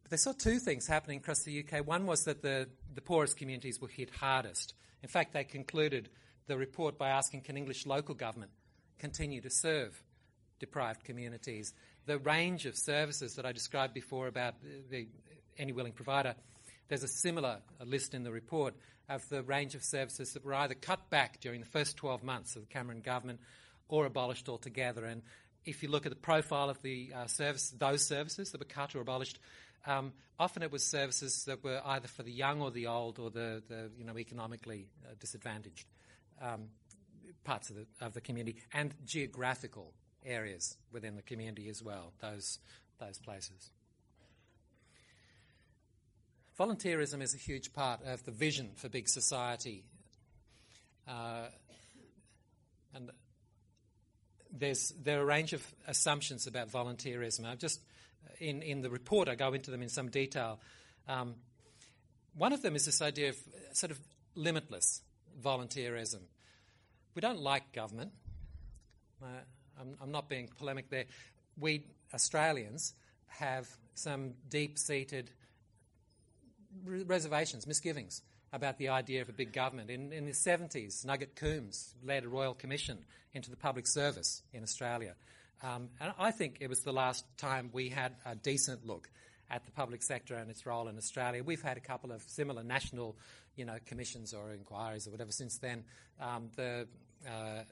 But 0.03 0.11
they 0.11 0.17
saw 0.17 0.33
two 0.33 0.59
things 0.59 0.87
happening 0.87 1.19
across 1.19 1.43
the 1.43 1.65
UK. 1.65 1.87
One 1.87 2.07
was 2.07 2.25
that 2.25 2.43
the 2.43 2.69
the 2.95 3.01
poorest 3.01 3.37
communities 3.37 3.81
were 3.81 3.89
hit 3.89 4.11
hardest. 4.11 4.75
In 5.03 5.09
fact, 5.09 5.33
they 5.33 5.45
concluded 5.45 6.09
the 6.49 6.57
report 6.57 6.99
by 6.99 7.11
asking, 7.11 7.43
can 7.43 7.57
English 7.57 7.87
local 7.87 8.15
government 8.15 8.51
continue 8.99 9.41
to 9.43 9.51
serve 9.51 10.03
deprived 10.59 11.05
communities. 11.05 11.73
The 12.07 12.19
range 12.19 12.67
of 12.67 12.77
services 12.77 13.37
that 13.37 13.47
I 13.47 13.53
described 13.53 13.95
before 13.95 14.27
about 14.27 14.55
the, 14.91 15.07
any 15.57 15.73
willing 15.73 15.93
provider, 15.93 16.35
there's 16.89 17.05
a 17.05 17.09
similar 17.09 17.59
list 17.85 18.15
in 18.15 18.25
the 18.25 18.33
report 18.33 18.75
of 19.09 19.29
the 19.29 19.43
range 19.43 19.75
of 19.75 19.83
services 19.83 20.35
that 20.35 20.45
were 20.45 20.55
either 20.55 20.75
cut 20.75 21.09
back 21.11 21.41
during 21.41 21.61
the 21.61 21.67
first 21.67 21.97
12 21.97 22.23
months 22.23 22.57
of 22.57 22.63
the 22.63 22.69
Cameron 22.69 23.01
government 23.01 23.41
or 23.89 24.07
abolished 24.07 24.49
altogether. 24.49 25.05
And 25.05 25.23
if 25.65 25.83
you 25.83 25.89
look 25.89 26.07
at 26.07 26.11
the 26.11 26.17
profile 26.17 26.71
of 26.71 26.81
the 26.83 27.13
uh, 27.15 27.27
service, 27.27 27.71
those 27.71 28.07
services 28.07 28.53
that 28.53 28.61
were 28.61 28.67
cut 28.67 28.95
or 28.95 29.01
abolished, 29.01 29.39
um, 29.87 30.13
often 30.39 30.63
it 30.63 30.71
was 30.71 30.85
services 30.85 31.45
that 31.47 31.65
were 31.65 31.81
either 31.85 32.09
for 32.09 32.23
the 32.23 32.33
young 32.33 32.61
or 32.61 32.71
the 32.71 32.87
old 32.87 33.19
or 33.19 33.31
the, 33.31 33.63
the 33.69 33.91
you 33.97 34.05
know, 34.05 34.19
economically 34.19 34.89
uh, 35.05 35.15
disadvantaged. 35.19 35.87
Um, 36.41 36.69
parts 37.45 37.71
of 37.71 37.77
the, 37.77 37.87
of 38.01 38.13
the 38.13 38.21
community 38.21 38.61
and 38.75 38.95
geographical 39.07 39.95
areas 40.25 40.77
within 40.93 41.17
the 41.17 41.23
community 41.23 41.69
as 41.69 41.83
well, 41.83 42.13
those, 42.21 42.59
those 42.99 43.19
places. 43.19 43.71
Volunteerism 46.59 47.23
is 47.23 47.35
a 47.35 47.39
huge 47.39 47.73
part 47.73 48.01
of 48.05 48.25
the 48.25 48.33
vision 48.33 48.71
for 48.75 48.89
big 48.89 49.09
society. 49.09 49.85
Uh, 51.07 51.47
and 52.95 53.11
there's, 54.51 54.93
there 55.03 55.21
are 55.21 55.23
a 55.23 55.27
range 55.27 55.53
of 55.53 55.65
assumptions 55.87 56.49
about 56.49 56.69
volunteerism. 56.69 57.45
I've 57.45 57.61
just, 57.61 57.81
in, 58.41 58.63
in 58.63 58.81
the 58.81 58.91
report, 58.91 59.29
I 59.29 59.37
go 59.37 59.53
into 59.53 59.71
them 59.71 59.83
in 59.83 59.89
some 59.89 60.09
detail. 60.09 60.59
Um, 61.07 61.37
one 62.35 62.53
of 62.53 62.61
them 62.61 62.75
is 62.75 62.87
this 62.87 63.01
idea 63.01 63.29
of 63.29 63.37
sort 63.73 63.93
of 63.93 63.99
limitless 64.35 65.03
volunteerism. 65.41 66.23
We 67.15 67.21
don't 67.21 67.41
like 67.41 67.73
government. 67.73 68.11
Uh, 69.23 69.27
I'm, 69.81 69.97
I'm 70.03 70.11
not 70.11 70.29
being 70.29 70.49
polemic 70.59 70.91
there. 70.91 71.05
We, 71.57 71.85
Australians, 72.13 72.95
have 73.29 73.69
some 73.95 74.35
deep 74.49 74.77
seated 74.77 75.31
reservations, 76.85 77.67
misgivings 77.67 78.23
about 78.53 78.79
the 78.79 78.89
idea 78.89 79.21
of 79.21 79.29
a 79.29 79.33
big 79.33 79.53
government. 79.53 79.91
In, 79.91 80.13
in 80.13 80.25
the 80.25 80.33
70s, 80.33 81.05
Nugget 81.05 81.37
Coombs 81.37 81.95
led 82.03 82.25
a 82.25 82.29
royal 82.29 82.55
commission 82.55 82.99
into 83.35 83.51
the 83.51 83.57
public 83.57 83.87
service 83.87 84.43
in 84.53 84.63
Australia. 84.63 85.15
Um, 85.63 85.91
and 86.01 86.13
I 86.19 86.31
think 86.31 86.59
it 86.61 86.69
was 86.69 86.81
the 86.81 86.93
last 86.93 87.25
time 87.37 87.71
we 87.73 87.89
had 87.89 88.15
a 88.25 88.35
decent 88.35 88.87
look 88.87 89.11
at 89.51 89.65
the 89.65 89.73
public 89.73 90.03
sector 90.03 90.35
and 90.35 90.51
its 90.51 90.65
role 90.67 90.89
in 90.89 90.97
Australia. 90.97 91.43
We've 91.43 91.63
had 91.63 91.77
a 91.77 91.81
couple 91.81 92.13
of 92.13 92.23
similar 92.27 92.63
national, 92.63 93.17
you 93.57 93.65
know, 93.65 93.77
commissions 93.87 94.35
or 94.35 94.53
inquiries 94.53 95.07
or 95.07 95.11
whatever 95.11 95.33
since 95.33 95.59
then. 95.59 95.85
Um, 96.21 96.51
the 96.57 96.87
uh, 97.27 97.63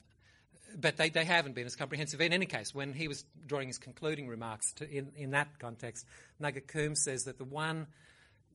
but 0.76 0.96
they, 0.96 1.10
they 1.10 1.24
haven't 1.24 1.54
been 1.54 1.66
as 1.66 1.76
comprehensive. 1.76 2.20
In 2.20 2.32
any 2.32 2.46
case, 2.46 2.74
when 2.74 2.92
he 2.92 3.06
was 3.06 3.24
drawing 3.46 3.68
his 3.68 3.78
concluding 3.78 4.26
remarks 4.26 4.72
to, 4.74 4.90
in, 4.90 5.12
in 5.16 5.30
that 5.30 5.58
context, 5.60 6.06
Nugget 6.40 6.66
Coombs 6.66 7.02
says 7.04 7.24
that 7.24 7.38
the 7.38 7.44
one 7.44 7.86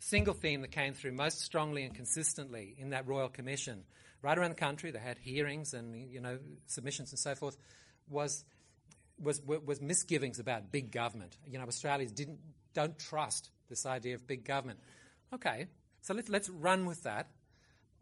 single 0.01 0.33
theme 0.33 0.61
that 0.61 0.71
came 0.71 0.93
through 0.93 1.11
most 1.11 1.41
strongly 1.41 1.83
and 1.83 1.93
consistently 1.93 2.75
in 2.77 2.89
that 2.89 3.07
Royal 3.07 3.29
Commission, 3.29 3.83
right 4.21 4.37
around 4.37 4.49
the 4.49 4.55
country, 4.55 4.91
they 4.91 4.99
had 4.99 5.17
hearings 5.17 5.73
and 5.73 5.95
you 6.11 6.19
know 6.19 6.39
submissions 6.65 7.11
and 7.11 7.19
so 7.19 7.35
forth, 7.35 7.57
was 8.09 8.43
was 9.21 9.41
was 9.41 9.81
misgivings 9.81 10.39
about 10.39 10.71
big 10.71 10.91
government. 10.91 11.37
You 11.47 11.59
know, 11.59 11.65
Australians 11.65 12.11
didn't 12.11 12.39
don't 12.73 12.97
trust 12.97 13.51
this 13.69 13.85
idea 13.85 14.15
of 14.15 14.27
big 14.27 14.43
government. 14.43 14.79
Okay, 15.33 15.67
so 16.01 16.13
let's 16.13 16.29
let's 16.29 16.49
run 16.49 16.85
with 16.85 17.03
that 17.03 17.27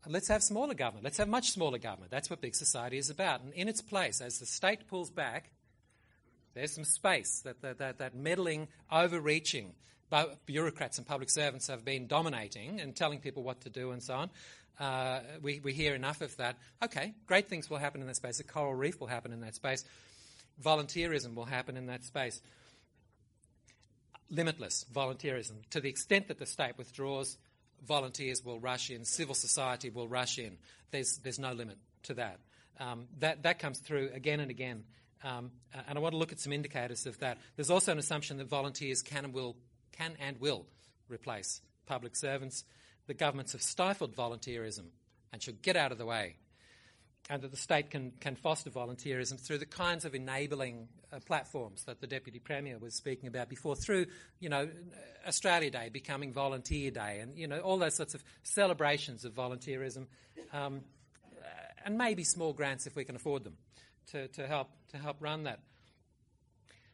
let's 0.08 0.30
have 0.30 0.42
smaller 0.42 0.74
government. 0.74 1.04
Let's 1.04 1.18
have 1.18 1.28
much 1.28 1.52
smaller 1.52 1.78
government. 1.78 2.10
That's 2.10 2.30
what 2.30 2.40
big 2.40 2.56
society 2.56 2.98
is 2.98 3.10
about. 3.10 3.42
And 3.42 3.54
in 3.54 3.68
its 3.68 3.82
place, 3.82 4.22
as 4.22 4.40
the 4.40 4.46
state 4.46 4.88
pulls 4.88 5.12
back, 5.12 5.52
there's 6.54 6.74
some 6.74 6.86
space 6.86 7.42
that 7.42 7.62
that, 7.62 7.80
that, 7.80 7.98
that 7.98 8.16
meddling, 8.16 8.70
overreaching 8.92 9.74
bureaucrats 10.45 10.98
and 10.98 11.08
public 11.08 11.30
servants 11.30 11.67
have 11.67 11.86
been 11.86 12.08
dominating 12.08 12.82
and 12.82 12.95
telling 12.95 13.19
people 13.19 13.43
what 13.43 13.62
to 13.62 13.69
do 13.69 13.91
and 13.91 14.02
so 14.02 14.15
on. 14.15 14.30
Uh, 14.80 15.19
we, 15.41 15.60
we 15.60 15.74
hear 15.74 15.93
enough 15.93 16.22
of 16.22 16.36
that. 16.38 16.58
Okay, 16.84 17.13
great 17.28 17.50
things 17.50 17.69
will 17.69 17.78
happen 17.78 18.02
in 18.02 18.08
that 18.08 18.15
space. 18.15 18.39
A 18.39 18.43
coral 18.43 18.74
reef 18.74 19.00
will 19.00 19.08
happen 19.08 19.34
in 19.34 19.41
that 19.41 19.56
space. 19.56 19.84
Volunteerism 20.63 21.36
will 21.36 21.45
happen 21.45 21.78
in 21.78 21.88
that 21.88 22.04
space. 22.04 22.41
Limitless 24.30 24.86
volunteerism. 24.93 25.69
To 25.72 25.82
the 25.82 25.89
extent 25.89 26.28
that 26.28 26.39
the 26.39 26.45
state 26.45 26.78
withdraws, 26.78 27.38
volunteers 27.86 28.43
will 28.43 28.60
rush 28.60 28.89
in, 28.89 29.06
civil 29.06 29.36
society 29.36 29.89
will 29.89 30.08
rush 30.08 30.38
in. 30.39 30.58
There's, 30.91 31.17
there's 31.24 31.39
no 31.39 31.54
limit 31.54 31.78
to 32.04 32.13
that. 32.15 32.39
Um, 32.80 33.08
that. 33.19 33.43
That 33.43 33.60
comes 33.60 33.80
through 33.80 34.12
again 34.13 34.39
and 34.39 34.50
again. 34.50 34.84
Um, 35.24 35.52
and 35.88 35.98
I 35.98 36.02
want 36.02 36.13
to 36.13 36.17
look 36.17 36.32
at 36.32 36.39
some 36.39 36.54
indicators 36.54 37.06
of 37.06 37.19
that. 37.19 37.38
There's 37.58 37.69
also 37.69 37.91
an 37.91 38.00
assumption 38.00 38.38
that 38.38 38.48
volunteers 38.48 39.02
can 39.02 39.26
and 39.26 39.34
will, 39.34 39.58
can 40.00 40.14
and 40.20 40.40
will 40.40 40.66
replace 41.10 41.62
public 41.86 42.16
servants. 42.16 42.64
The 43.08 43.14
governments 43.14 43.52
have 43.52 43.62
stifled 43.62 44.16
volunteerism 44.16 44.86
and 45.34 45.42
should 45.42 45.62
get 45.62 45.76
out 45.76 45.92
of 45.92 45.98
the 45.98 46.06
way 46.06 46.38
and 47.30 47.44
that 47.44 47.52
the 47.52 47.58
state 47.58 47.92
can, 47.92 48.12
can 48.20 48.36
foster 48.36 48.72
volunteerism 48.72 49.40
through 49.40 49.60
the 49.60 49.66
kinds 49.66 50.04
of 50.04 50.16
enabling 50.16 50.88
uh, 51.14 51.20
platforms 51.26 51.84
that 51.84 52.02
the 52.02 52.08
Deputy 52.08 52.40
Premier 52.40 52.78
was 52.80 52.96
speaking 52.96 53.28
about 53.28 53.50
before, 53.50 53.76
through, 53.76 54.08
you 54.40 54.50
know, 54.50 54.68
Australia 55.28 55.70
Day 55.70 55.90
becoming 55.90 56.34
Volunteer 56.34 56.90
Day 56.90 57.20
and, 57.22 57.38
you 57.38 57.48
know, 57.48 57.60
all 57.60 57.78
those 57.78 57.96
sorts 57.96 58.16
of 58.16 58.24
celebrations 58.42 59.26
of 59.26 59.34
volunteerism 59.34 60.08
um, 60.54 60.82
and 61.86 61.98
maybe 61.98 62.24
small 62.24 62.52
grants 62.52 62.88
if 62.88 62.96
we 62.96 63.06
can 63.06 63.16
afford 63.16 63.44
them 63.44 63.58
to, 64.12 64.28
to, 64.30 64.48
help, 64.48 64.70
to 64.92 64.98
help 64.98 65.18
run 65.20 65.44
that. 65.44 65.60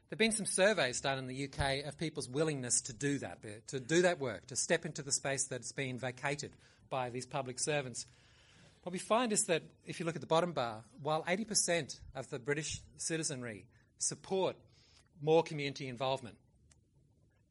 There 0.08 0.18
have 0.18 0.20
been 0.20 0.32
some 0.34 0.46
surveys 0.46 1.02
done 1.02 1.18
in 1.18 1.26
the 1.26 1.46
UK 1.46 1.84
of 1.88 1.98
people's 1.98 2.30
willingness 2.30 2.80
to 2.82 2.94
do 2.94 3.18
that, 3.20 3.40
to 3.70 3.80
do 3.80 4.04
that 4.04 4.20
work, 4.20 4.46
to 4.48 4.56
step 4.56 4.86
into 4.86 5.02
the 5.02 5.12
space 5.12 5.46
that's 5.46 5.72
been 5.72 5.98
vacated 5.98 6.52
by 6.92 7.10
these 7.10 7.26
public 7.26 7.60
servants. 7.60 8.06
What 8.84 8.94
we 8.94 9.00
find 9.00 9.34
is 9.34 9.46
that 9.46 9.64
if 9.84 10.00
you 10.00 10.06
look 10.06 10.14
at 10.14 10.22
the 10.22 10.28
bottom 10.28 10.52
bar, 10.54 10.84
while 11.02 11.24
80% 11.24 12.00
of 12.14 12.30
the 12.30 12.38
British 12.38 12.82
citizenry 12.98 13.66
support 13.98 14.56
more 15.24 15.42
community 15.42 15.88
involvement, 15.88 16.36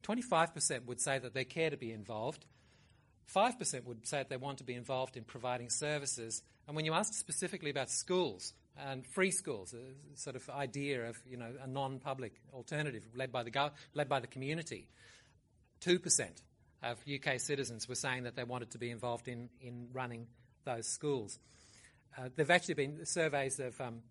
25% 0.03 0.85
would 0.85 1.01
say 1.01 1.19
that 1.19 1.33
they 1.33 1.43
care 1.43 1.69
to 1.69 1.77
be 1.77 1.91
involved, 1.91 2.45
5% 3.35 3.83
would 3.83 4.07
say 4.07 4.19
that 4.19 4.29
they 4.29 4.37
want 4.37 4.59
to 4.59 4.63
be 4.63 4.75
involved 4.75 5.17
in 5.17 5.25
providing 5.25 5.69
services. 5.69 6.41
And 6.67 6.75
when 6.75 6.85
you 6.85 6.93
ask 6.93 7.13
specifically 7.13 7.69
about 7.69 7.89
schools 7.89 8.53
and 8.77 9.05
free 9.07 9.31
schools, 9.31 9.73
a 9.73 10.17
sort 10.17 10.35
of 10.35 10.49
idea 10.49 11.07
of 11.09 11.17
you 11.29 11.37
know 11.37 11.51
a 11.61 11.67
non-public 11.67 12.33
alternative 12.53 13.03
led 13.15 13.31
by 13.31 13.43
the 13.43 13.51
go- 13.51 13.71
led 13.93 14.09
by 14.09 14.19
the 14.19 14.27
community, 14.27 14.89
two 15.79 15.99
percent 15.99 16.41
of 16.83 16.97
UK 17.07 17.39
citizens 17.39 17.87
were 17.87 17.95
saying 17.95 18.23
that 18.23 18.35
they 18.35 18.43
wanted 18.43 18.71
to 18.71 18.77
be 18.77 18.91
involved 18.91 19.27
in 19.27 19.49
in 19.61 19.87
running 19.93 20.27
those 20.65 20.87
schools. 20.87 21.39
Uh, 22.17 22.29
there 22.35 22.45
have 22.45 22.51
actually 22.51 22.75
been 22.75 23.05
surveys 23.05 23.59
of 23.59 23.79
um, 23.81 24.01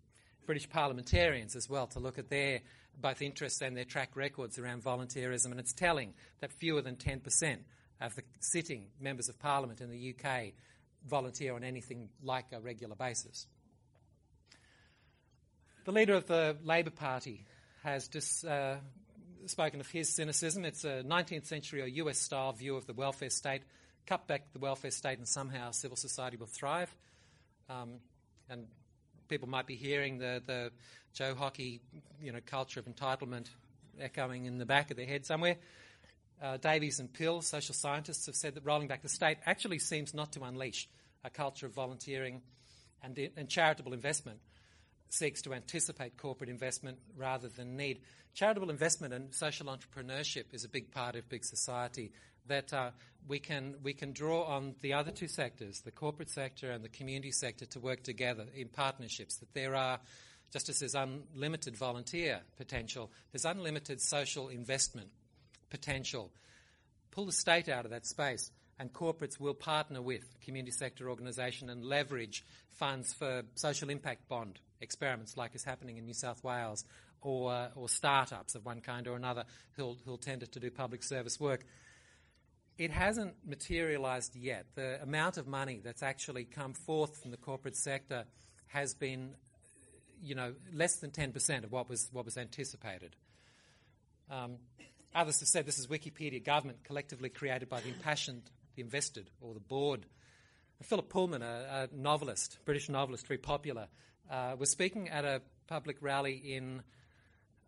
British 0.45 0.69
parliamentarians 0.69 1.55
as 1.55 1.69
well 1.69 1.87
to 1.87 1.99
look 1.99 2.19
at 2.19 2.29
their 2.29 2.61
both 3.01 3.21
interests 3.21 3.61
and 3.61 3.75
their 3.75 3.85
track 3.85 4.15
records 4.15 4.57
around 4.57 4.83
volunteerism, 4.83 5.51
and 5.51 5.59
it's 5.59 5.73
telling 5.73 6.13
that 6.39 6.51
fewer 6.53 6.81
than 6.81 6.95
10% 6.95 7.57
of 8.01 8.15
the 8.15 8.23
sitting 8.39 8.87
members 8.99 9.29
of 9.29 9.39
parliament 9.39 9.81
in 9.81 9.89
the 9.89 10.15
UK 10.15 10.53
volunteer 11.07 11.55
on 11.55 11.63
anything 11.63 12.09
like 12.23 12.45
a 12.51 12.59
regular 12.59 12.95
basis. 12.95 13.47
The 15.85 15.91
leader 15.91 16.15
of 16.15 16.25
the 16.25 16.57
Labor 16.63 16.89
Party 16.89 17.45
has 17.83 18.07
just 18.07 18.43
uh, 18.43 18.77
spoken 19.45 19.79
of 19.79 19.87
his 19.87 20.09
cynicism. 20.09 20.65
It's 20.65 20.83
a 20.83 21.03
19th 21.05 21.45
century 21.45 21.83
or 21.83 21.85
US 21.85 22.17
style 22.17 22.53
view 22.53 22.75
of 22.75 22.87
the 22.87 22.93
welfare 22.93 23.29
state 23.29 23.61
cut 24.07 24.25
back 24.25 24.51
the 24.51 24.57
welfare 24.57 24.89
state 24.89 25.19
and 25.19 25.27
somehow 25.27 25.69
civil 25.69 25.95
society 25.95 26.37
will 26.37 26.47
thrive. 26.47 26.89
Um, 27.69 27.99
and 28.49 28.65
people 29.27 29.47
might 29.47 29.67
be 29.67 29.75
hearing 29.75 30.17
the, 30.17 30.41
the 30.43 30.71
Joe 31.13 31.35
Hockey 31.35 31.81
you 32.19 32.31
know, 32.31 32.39
culture 32.43 32.79
of 32.79 32.87
entitlement 32.87 33.49
echoing 33.99 34.45
in 34.45 34.57
the 34.57 34.65
back 34.65 34.89
of 34.89 34.97
their 34.97 35.05
head 35.05 35.23
somewhere. 35.23 35.57
Uh, 36.41 36.57
Davies 36.57 36.99
and 36.99 37.13
Pill, 37.13 37.43
social 37.43 37.75
scientists, 37.75 38.25
have 38.25 38.35
said 38.35 38.55
that 38.55 38.65
rolling 38.65 38.87
back 38.87 39.03
the 39.03 39.09
state 39.09 39.37
actually 39.45 39.77
seems 39.77 40.15
not 40.15 40.31
to 40.31 40.43
unleash 40.43 40.89
a 41.23 41.29
culture 41.29 41.67
of 41.67 41.73
volunteering 41.73 42.41
and, 43.03 43.19
and 43.37 43.47
charitable 43.47 43.93
investment 43.93 44.39
seeks 45.09 45.41
to 45.43 45.53
anticipate 45.53 46.17
corporate 46.17 46.49
investment 46.49 46.97
rather 47.17 47.47
than 47.47 47.77
need. 47.77 47.99
Charitable 48.33 48.69
investment 48.69 49.13
and 49.13 49.33
social 49.33 49.67
entrepreneurship 49.67 50.45
is 50.51 50.65
a 50.65 50.69
big 50.69 50.91
part 50.91 51.15
of 51.15 51.29
big 51.29 51.45
society 51.45 52.11
that 52.47 52.73
uh, 52.73 52.91
we 53.27 53.39
can 53.39 53.75
we 53.83 53.93
can 53.93 54.11
draw 54.11 54.43
on 54.43 54.75
the 54.81 54.93
other 54.93 55.11
two 55.11 55.27
sectors, 55.27 55.81
the 55.81 55.91
corporate 55.91 56.29
sector 56.29 56.71
and 56.71 56.83
the 56.83 56.89
community 56.89 57.31
sector, 57.31 57.65
to 57.65 57.79
work 57.79 58.03
together 58.03 58.45
in 58.55 58.67
partnerships. 58.67 59.37
That 59.37 59.53
there 59.53 59.75
are, 59.75 59.99
just 60.51 60.69
as 60.69 60.79
there's 60.79 60.95
unlimited 60.95 61.75
volunteer 61.75 62.41
potential, 62.57 63.11
there's 63.31 63.45
unlimited 63.45 64.01
social 64.01 64.49
investment 64.49 65.09
potential. 65.69 66.31
Pull 67.11 67.25
the 67.25 67.31
state 67.31 67.69
out 67.69 67.85
of 67.85 67.91
that 67.91 68.05
space, 68.05 68.51
and 68.79 68.91
corporates 68.91 69.39
will 69.39 69.53
partner 69.53 70.01
with 70.01 70.39
community 70.41 70.71
sector 70.71 71.09
organisation 71.09 71.69
and 71.69 71.83
leverage 71.83 72.43
funds 72.71 73.13
for 73.13 73.43
social 73.55 73.89
impact 73.89 74.27
bond 74.27 74.59
experiments, 74.81 75.37
like 75.37 75.55
is 75.55 75.63
happening 75.63 75.97
in 75.97 76.05
New 76.05 76.13
South 76.13 76.43
Wales, 76.43 76.85
or 77.21 77.69
or 77.75 77.89
startups 77.89 78.55
of 78.55 78.65
one 78.65 78.81
kind 78.81 79.07
or 79.07 79.15
another 79.15 79.45
who'll 79.73 79.97
who'll 80.05 80.17
tend 80.17 80.49
to 80.51 80.59
do 80.59 80.69
public 80.69 81.03
service 81.03 81.39
work 81.39 81.65
it 82.77 82.91
hasn't 82.91 83.35
materialised 83.45 84.35
yet. 84.35 84.65
The 84.75 85.01
amount 85.01 85.37
of 85.37 85.47
money 85.47 85.79
that's 85.83 86.03
actually 86.03 86.43
come 86.43 86.73
forth 86.73 87.21
from 87.21 87.31
the 87.31 87.37
corporate 87.37 87.75
sector 87.75 88.25
has 88.67 88.93
been, 88.93 89.35
you 90.21 90.35
know, 90.35 90.53
less 90.73 90.97
than 90.97 91.11
10% 91.11 91.63
of 91.63 91.71
what 91.71 91.89
was, 91.89 92.09
what 92.11 92.25
was 92.25 92.37
anticipated. 92.37 93.15
Um, 94.29 94.57
others 95.13 95.39
have 95.39 95.47
said 95.47 95.65
this 95.65 95.79
is 95.79 95.87
Wikipedia 95.87 96.43
government 96.43 96.83
collectively 96.83 97.29
created 97.29 97.69
by 97.69 97.79
the 97.79 97.87
impassioned, 97.87 98.43
the 98.75 98.81
invested, 98.81 99.29
or 99.39 99.53
the 99.53 99.59
bored. 99.61 100.05
Philip 100.83 101.07
Pullman, 101.07 101.41
a, 101.41 101.89
a 101.93 101.95
novelist, 101.95 102.57
British 102.65 102.89
novelist, 102.89 103.25
very 103.27 103.37
popular, 103.37 103.87
uh, 104.29 104.55
was 104.57 104.69
speaking 104.69 105.09
at 105.09 105.25
a 105.25 105.41
public 105.67 105.97
rally 106.01 106.33
in 106.33 106.81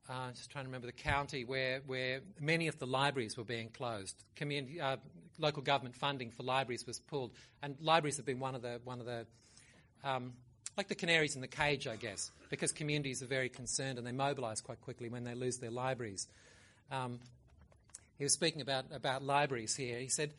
uh, 0.09 0.31
just 0.31 0.49
trying 0.49 0.65
to 0.65 0.69
remember 0.69 0.87
the 0.87 0.93
county 0.93 1.43
where, 1.43 1.81
where 1.85 2.21
many 2.39 2.67
of 2.67 2.79
the 2.79 2.87
libraries 2.87 3.35
were 3.37 3.43
being 3.43 3.69
closed. 3.69 4.15
Community, 4.35 4.79
uh, 4.79 4.97
local 5.37 5.61
government 5.61 5.95
funding 5.95 6.31
for 6.31 6.43
libraries 6.43 6.85
was 6.87 6.99
pulled, 6.99 7.31
and 7.61 7.75
libraries 7.81 8.17
have 8.17 8.25
been 8.25 8.39
one 8.39 8.55
of 8.55 8.61
the 8.61 8.79
one 8.83 8.99
of 8.99 9.05
the 9.05 9.25
um, 10.03 10.33
like 10.77 10.87
the 10.87 10.95
canaries 10.95 11.35
in 11.35 11.41
the 11.41 11.47
cage, 11.47 11.87
I 11.87 11.95
guess, 11.95 12.31
because 12.49 12.71
communities 12.71 13.23
are 13.23 13.27
very 13.27 13.49
concerned 13.49 13.97
and 13.97 14.05
they 14.05 14.11
mobilise 14.11 14.61
quite 14.61 14.79
quickly 14.81 15.09
when 15.09 15.23
they 15.23 15.33
lose 15.33 15.57
their 15.57 15.71
libraries. 15.71 16.27
Um, 16.91 17.19
he 18.17 18.23
was 18.23 18.33
speaking 18.33 18.61
about, 18.61 18.85
about 18.91 19.23
libraries 19.23 19.75
here. 19.75 19.99
He 19.99 20.07
said, 20.07 20.33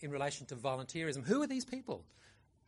in 0.00 0.10
relation 0.10 0.46
to 0.46 0.56
volunteerism, 0.56 1.24
who 1.24 1.42
are 1.42 1.46
these 1.46 1.66
people 1.66 2.02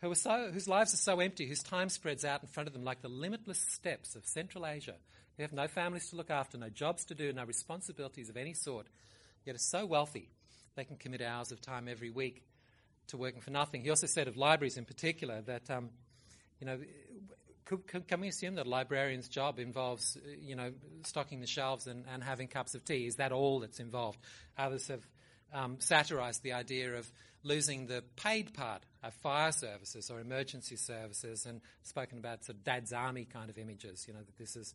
who 0.04 0.12
are 0.12 0.14
so, 0.14 0.50
whose 0.52 0.68
lives 0.68 0.94
are 0.94 0.98
so 0.98 1.20
empty, 1.20 1.46
whose 1.46 1.62
time 1.62 1.88
spreads 1.88 2.24
out 2.24 2.42
in 2.42 2.48
front 2.48 2.66
of 2.66 2.72
them 2.72 2.84
like 2.84 3.02
the 3.02 3.08
limitless 3.08 3.58
steppes 3.58 4.14
of 4.14 4.26
Central 4.26 4.66
Asia? 4.66 4.94
They 5.36 5.42
have 5.42 5.52
no 5.52 5.66
families 5.66 6.10
to 6.10 6.16
look 6.16 6.30
after, 6.30 6.58
no 6.58 6.68
jobs 6.68 7.04
to 7.06 7.14
do, 7.14 7.32
no 7.32 7.44
responsibilities 7.44 8.28
of 8.28 8.36
any 8.36 8.54
sort, 8.54 8.86
yet 9.44 9.56
are 9.56 9.58
so 9.58 9.84
wealthy 9.84 10.30
they 10.76 10.84
can 10.84 10.96
commit 10.96 11.22
hours 11.22 11.52
of 11.52 11.60
time 11.60 11.88
every 11.88 12.10
week 12.10 12.44
to 13.08 13.16
working 13.16 13.40
for 13.40 13.50
nothing. 13.50 13.82
He 13.82 13.90
also 13.90 14.06
said 14.06 14.28
of 14.28 14.36
libraries 14.36 14.76
in 14.76 14.84
particular 14.84 15.40
that, 15.42 15.70
um, 15.70 15.90
you 16.60 16.66
know, 16.66 16.78
could, 17.64 18.06
can 18.06 18.20
we 18.20 18.28
assume 18.28 18.56
that 18.56 18.66
a 18.66 18.68
librarian's 18.68 19.28
job 19.28 19.58
involves, 19.58 20.18
you 20.40 20.54
know, 20.54 20.72
stocking 21.04 21.40
the 21.40 21.46
shelves 21.46 21.86
and, 21.86 22.04
and 22.12 22.22
having 22.22 22.48
cups 22.48 22.74
of 22.74 22.84
tea? 22.84 23.06
Is 23.06 23.16
that 23.16 23.32
all 23.32 23.60
that's 23.60 23.80
involved? 23.80 24.18
Others 24.58 24.88
have 24.88 25.06
um, 25.52 25.76
satirised 25.78 26.42
the 26.42 26.52
idea 26.52 26.94
of 26.94 27.10
losing 27.44 27.86
the 27.86 28.02
paid 28.16 28.54
part 28.54 28.82
of 29.02 29.14
fire 29.14 29.52
services 29.52 30.10
or 30.10 30.18
emergency 30.18 30.76
services 30.76 31.46
and 31.46 31.60
spoken 31.82 32.18
about 32.18 32.44
sort 32.44 32.56
of 32.56 32.64
dad's 32.64 32.92
army 32.92 33.26
kind 33.26 33.50
of 33.50 33.58
images, 33.58 34.06
you 34.08 34.14
know, 34.14 34.20
that 34.20 34.36
this 34.38 34.56
is 34.56 34.74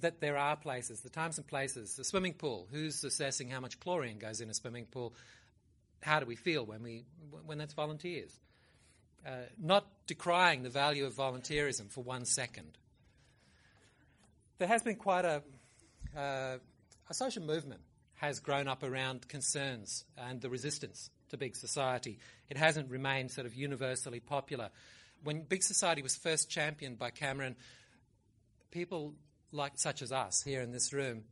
that 0.00 0.20
there 0.20 0.38
are 0.38 0.56
places, 0.56 1.00
the 1.00 1.10
times 1.10 1.36
and 1.36 1.46
places, 1.46 1.96
the 1.96 2.04
swimming 2.04 2.32
pool, 2.32 2.68
who's 2.70 3.02
assessing 3.02 3.50
how 3.50 3.60
much 3.60 3.78
chlorine 3.80 4.18
goes 4.18 4.40
in 4.40 4.48
a 4.48 4.54
swimming 4.54 4.86
pool? 4.86 5.12
How 6.00 6.20
do 6.20 6.26
we 6.26 6.36
feel 6.36 6.64
when 6.64 6.82
we 6.82 7.04
when 7.44 7.58
that's 7.58 7.74
volunteers? 7.74 8.32
Uh, 9.26 9.30
not 9.58 9.86
decrying 10.06 10.62
the 10.62 10.70
value 10.70 11.04
of 11.04 11.12
volunteerism 11.14 11.90
for 11.90 12.02
one 12.02 12.24
second. 12.24 12.78
There 14.58 14.68
has 14.68 14.82
been 14.82 14.96
quite 14.96 15.26
a, 15.26 15.42
uh, 16.16 16.56
a 17.10 17.14
social 17.14 17.42
movement 17.42 17.82
has 18.14 18.40
grown 18.40 18.68
up 18.68 18.82
around 18.82 19.28
concerns 19.28 20.04
and 20.16 20.40
the 20.40 20.48
resistance 20.48 21.10
to 21.30 21.36
big 21.36 21.56
society. 21.56 22.18
It 22.48 22.56
hasn't 22.56 22.90
remained 22.90 23.30
sort 23.30 23.46
of 23.46 23.54
universally 23.54 24.20
popular. 24.20 24.70
When 25.24 25.42
big 25.42 25.62
society 25.62 26.02
was 26.02 26.16
first 26.16 26.50
championed 26.50 26.98
by 26.98 27.10
Cameron, 27.10 27.56
people 28.70 29.14
like 29.52 29.72
such 29.76 30.02
as 30.02 30.12
us 30.12 30.42
here 30.42 30.62
in 30.62 30.72
this 30.72 30.92
room 30.92 31.24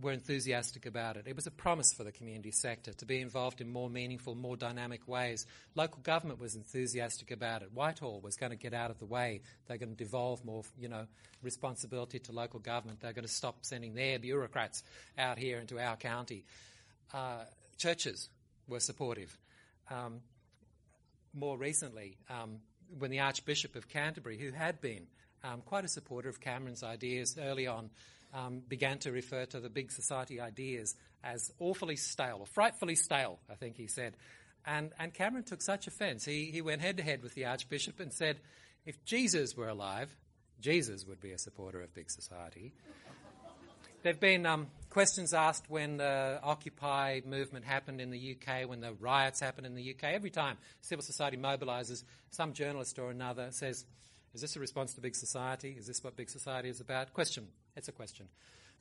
were 0.00 0.12
enthusiastic 0.12 0.84
about 0.84 1.16
it. 1.16 1.24
It 1.26 1.34
was 1.34 1.46
a 1.46 1.50
promise 1.50 1.92
for 1.92 2.04
the 2.04 2.12
community 2.12 2.50
sector 2.50 2.92
to 2.92 3.06
be 3.06 3.20
involved 3.20 3.60
in 3.60 3.68
more 3.68 3.88
meaningful, 3.88 4.34
more 4.34 4.56
dynamic 4.56 5.08
ways. 5.08 5.46
Local 5.74 6.00
government 6.02 6.38
was 6.38 6.54
enthusiastic 6.54 7.30
about 7.30 7.62
it. 7.62 7.70
Whitehall 7.72 8.20
was 8.20 8.36
going 8.36 8.50
to 8.50 8.56
get 8.56 8.74
out 8.74 8.90
of 8.90 8.98
the 8.98 9.06
way. 9.06 9.40
They're 9.66 9.78
going 9.78 9.96
to 9.96 10.04
devolve 10.04 10.44
more, 10.44 10.64
you 10.78 10.88
know, 10.88 11.06
responsibility 11.42 12.18
to 12.20 12.32
local 12.32 12.60
government. 12.60 13.00
They're 13.00 13.14
going 13.14 13.26
to 13.26 13.32
stop 13.32 13.58
sending 13.62 13.94
their 13.94 14.18
bureaucrats 14.18 14.82
out 15.16 15.38
here 15.38 15.58
into 15.58 15.78
our 15.78 15.96
county. 15.96 16.44
Uh, 17.14 17.44
churches 17.78 18.28
were 18.68 18.80
supportive. 18.80 19.36
Um, 19.90 20.20
more 21.34 21.56
recently, 21.56 22.16
um, 22.30 22.58
when 22.98 23.10
the 23.10 23.20
Archbishop 23.20 23.76
of 23.76 23.88
Canterbury, 23.88 24.38
who 24.38 24.50
had 24.50 24.80
been 24.80 25.06
um, 25.44 25.62
quite 25.64 25.84
a 25.84 25.88
supporter 25.88 26.28
of 26.28 26.40
Cameron's 26.40 26.82
ideas 26.82 27.36
early 27.40 27.66
on, 27.66 27.90
um, 28.34 28.62
began 28.68 28.98
to 28.98 29.12
refer 29.12 29.44
to 29.46 29.60
the 29.60 29.68
big 29.68 29.90
society 29.90 30.40
ideas 30.40 30.94
as 31.22 31.52
awfully 31.58 31.96
stale, 31.96 32.38
or 32.40 32.46
frightfully 32.46 32.94
stale, 32.94 33.38
I 33.50 33.54
think 33.54 33.76
he 33.76 33.86
said. 33.86 34.16
And, 34.64 34.92
and 34.98 35.12
Cameron 35.14 35.44
took 35.44 35.62
such 35.62 35.86
offence. 35.86 36.24
He, 36.24 36.50
he 36.52 36.60
went 36.60 36.80
head 36.80 36.96
to 36.96 37.02
head 37.02 37.22
with 37.22 37.34
the 37.34 37.46
Archbishop 37.46 38.00
and 38.00 38.12
said, 38.12 38.38
if 38.84 39.04
Jesus 39.04 39.56
were 39.56 39.68
alive, 39.68 40.14
Jesus 40.60 41.06
would 41.06 41.20
be 41.20 41.32
a 41.32 41.38
supporter 41.38 41.82
of 41.82 41.94
big 41.94 42.10
society. 42.10 42.72
there 44.02 44.12
have 44.12 44.20
been 44.20 44.46
um, 44.46 44.68
questions 44.96 45.34
asked 45.34 45.68
when 45.68 45.98
the 45.98 46.40
Occupy 46.42 47.20
movement 47.26 47.66
happened 47.66 48.00
in 48.00 48.08
the 48.08 48.34
UK, 48.34 48.66
when 48.66 48.80
the 48.80 48.94
riots 48.94 49.40
happened 49.40 49.66
in 49.66 49.74
the 49.74 49.90
UK. 49.90 50.04
Every 50.04 50.30
time 50.30 50.56
civil 50.80 51.02
society 51.02 51.36
mobilises, 51.36 52.02
some 52.30 52.54
journalist 52.54 52.98
or 52.98 53.10
another 53.10 53.48
says, 53.50 53.84
Is 54.32 54.40
this 54.40 54.56
a 54.56 54.58
response 54.58 54.94
to 54.94 55.02
big 55.02 55.14
society? 55.14 55.76
Is 55.78 55.86
this 55.86 56.02
what 56.02 56.16
big 56.16 56.30
society 56.30 56.70
is 56.70 56.80
about? 56.80 57.12
Question 57.12 57.46
it's 57.76 57.88
a 57.88 57.92
question. 57.92 58.26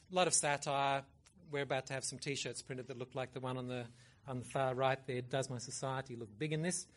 A 0.10 0.16
lot 0.16 0.28
of 0.28 0.34
satire. 0.34 1.04
We're 1.52 1.64
about 1.64 1.88
to 1.88 1.94
have 1.94 2.06
some 2.06 2.18
T-shirts 2.18 2.62
printed 2.62 2.88
that 2.88 2.98
look 2.98 3.14
like 3.14 3.34
the 3.34 3.42
one 3.42 3.58
on 3.58 3.68
the 3.68 3.84
on 4.26 4.40
the 4.40 4.46
far 4.46 4.74
right 4.74 5.00
there. 5.06 5.22
Does 5.22 5.50
my 5.50 5.58
society 5.58 6.16
look 6.16 6.30
big 6.40 6.54
in 6.54 6.62
this? 6.62 6.88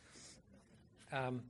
Um, 1.13 1.43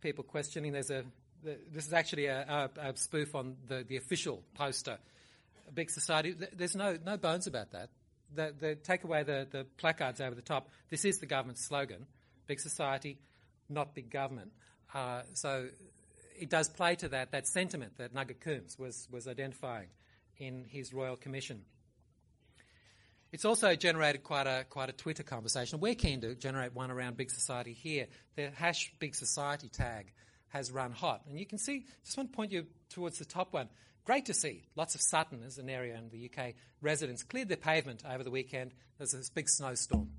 people 0.00 0.24
questioning. 0.24 0.72
There's 0.72 0.90
a 0.90 1.04
the, 1.44 1.58
this 1.72 1.86
is 1.86 1.92
actually 1.92 2.26
a, 2.26 2.40
a, 2.76 2.88
a, 2.88 2.96
spoof 2.96 3.36
on 3.36 3.54
the, 3.68 3.84
the 3.86 3.98
official 3.98 4.42
poster. 4.54 4.98
A 5.68 5.72
big 5.72 5.90
society. 5.90 6.34
There's 6.56 6.74
no 6.74 6.96
no 7.04 7.16
bones 7.16 7.46
about 7.46 7.72
that. 7.72 7.90
The, 8.34 8.54
the, 8.58 8.74
take 8.74 9.04
away 9.04 9.22
the, 9.22 9.46
the 9.50 9.64
placards 9.76 10.20
over 10.20 10.34
the 10.34 10.42
top. 10.42 10.68
This 10.90 11.04
is 11.04 11.18
the 11.18 11.26
government's 11.26 11.64
slogan: 11.64 12.06
big 12.46 12.60
society, 12.60 13.18
not 13.68 13.94
big 13.94 14.10
government. 14.10 14.52
Uh, 14.94 15.22
so 15.34 15.68
it 16.38 16.48
does 16.48 16.68
play 16.68 16.94
to 16.96 17.08
that, 17.08 17.32
that 17.32 17.46
sentiment 17.46 17.98
that 17.98 18.14
Nugget 18.14 18.40
Coombs 18.40 18.78
was, 18.78 19.08
was 19.10 19.26
identifying 19.26 19.88
in 20.38 20.64
his 20.68 20.94
Royal 20.94 21.16
Commission. 21.16 21.62
It's 23.32 23.44
also 23.44 23.74
generated 23.74 24.22
quite 24.22 24.46
a, 24.46 24.64
quite 24.70 24.88
a 24.88 24.92
Twitter 24.92 25.22
conversation. 25.22 25.80
We're 25.80 25.94
keen 25.94 26.22
to 26.22 26.34
generate 26.34 26.74
one 26.74 26.90
around 26.90 27.16
Big 27.16 27.30
Society 27.30 27.74
here. 27.74 28.06
The 28.36 28.50
hash 28.50 28.92
Big 28.98 29.14
Society 29.14 29.68
tag 29.68 30.12
has 30.48 30.70
run 30.70 30.92
hot. 30.92 31.22
And 31.28 31.38
you 31.38 31.44
can 31.44 31.58
see, 31.58 31.84
just 32.04 32.16
want 32.16 32.32
to 32.32 32.36
point 32.36 32.52
you 32.52 32.66
towards 32.88 33.18
the 33.18 33.26
top 33.26 33.52
one. 33.52 33.68
Great 34.08 34.26
to 34.26 34.34
see. 34.34 34.64
Lots 34.74 34.96
of 34.96 35.00
Sutton 35.00 35.44
is 35.44 35.58
an 35.58 35.70
area 35.70 35.96
in 35.96 36.08
the 36.08 36.28
UK. 36.28 36.54
Residents 36.80 37.22
cleared 37.22 37.48
their 37.48 37.56
pavement 37.56 38.02
over 38.10 38.24
the 38.24 38.30
weekend. 38.30 38.72
There's 38.96 39.12
this 39.12 39.30
big 39.30 39.48
snowstorm 39.48 40.10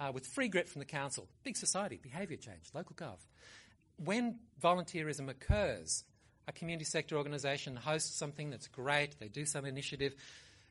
uh, 0.00 0.10
with 0.12 0.26
free 0.26 0.48
grit 0.48 0.68
from 0.68 0.80
the 0.80 0.86
council. 0.86 1.28
Big 1.44 1.56
society, 1.56 2.00
behaviour 2.02 2.38
change, 2.38 2.70
local 2.74 2.96
gov 2.96 3.18
when 4.04 4.38
volunteerism 4.62 5.28
occurs, 5.28 6.04
a 6.46 6.52
community 6.52 6.84
sector 6.84 7.16
organisation 7.16 7.76
hosts 7.76 8.16
something 8.16 8.50
that's 8.50 8.68
great, 8.68 9.18
they 9.18 9.28
do 9.28 9.44
some 9.44 9.64
initiative. 9.64 10.14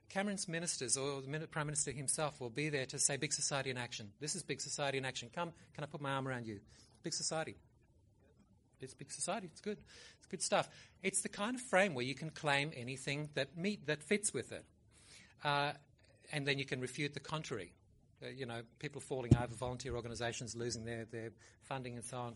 Cameron's 0.09 0.47
ministers 0.47 0.95
or 0.97 1.21
the 1.21 1.47
Prime 1.47 1.67
Minister 1.67 1.91
himself 1.91 2.39
will 2.39 2.49
be 2.49 2.69
there 2.69 2.85
to 2.85 2.97
say, 2.97 3.17
Big 3.17 3.33
Society 3.33 3.69
in 3.69 3.77
Action. 3.77 4.09
This 4.21 4.35
is 4.35 4.43
Big 4.43 4.61
Society 4.61 4.97
in 4.97 5.05
Action. 5.05 5.29
Come, 5.33 5.51
can 5.73 5.83
I 5.83 5.87
put 5.87 6.01
my 6.01 6.11
arm 6.11 6.27
around 6.27 6.47
you? 6.47 6.61
Big 7.03 7.13
Society. 7.13 7.57
It's 8.81 8.93
big 8.93 9.11
society. 9.11 9.47
It's 9.51 9.61
good. 9.61 9.77
It's 10.17 10.27
good 10.27 10.41
stuff. 10.41 10.69
It's 11.03 11.21
the 11.21 11.29
kind 11.29 11.55
of 11.55 11.61
frame 11.61 11.93
where 11.93 12.05
you 12.05 12.15
can 12.15 12.29
claim 12.29 12.71
anything 12.75 13.29
that 13.35 13.57
meet 13.57 13.87
that 13.87 14.03
fits 14.03 14.33
with 14.33 14.51
it, 14.51 14.65
uh, 15.43 15.73
and 16.31 16.47
then 16.47 16.59
you 16.59 16.65
can 16.65 16.81
refute 16.81 17.13
the 17.13 17.19
contrary. 17.19 17.73
Uh, 18.23 18.29
you 18.29 18.47
know, 18.47 18.61
people 18.79 18.99
falling 18.99 19.35
over, 19.37 19.53
volunteer 19.53 19.95
organisations 19.95 20.55
losing 20.55 20.85
their, 20.85 21.05
their 21.05 21.29
funding 21.61 21.95
and 21.95 22.03
so 22.03 22.17
on. 22.17 22.35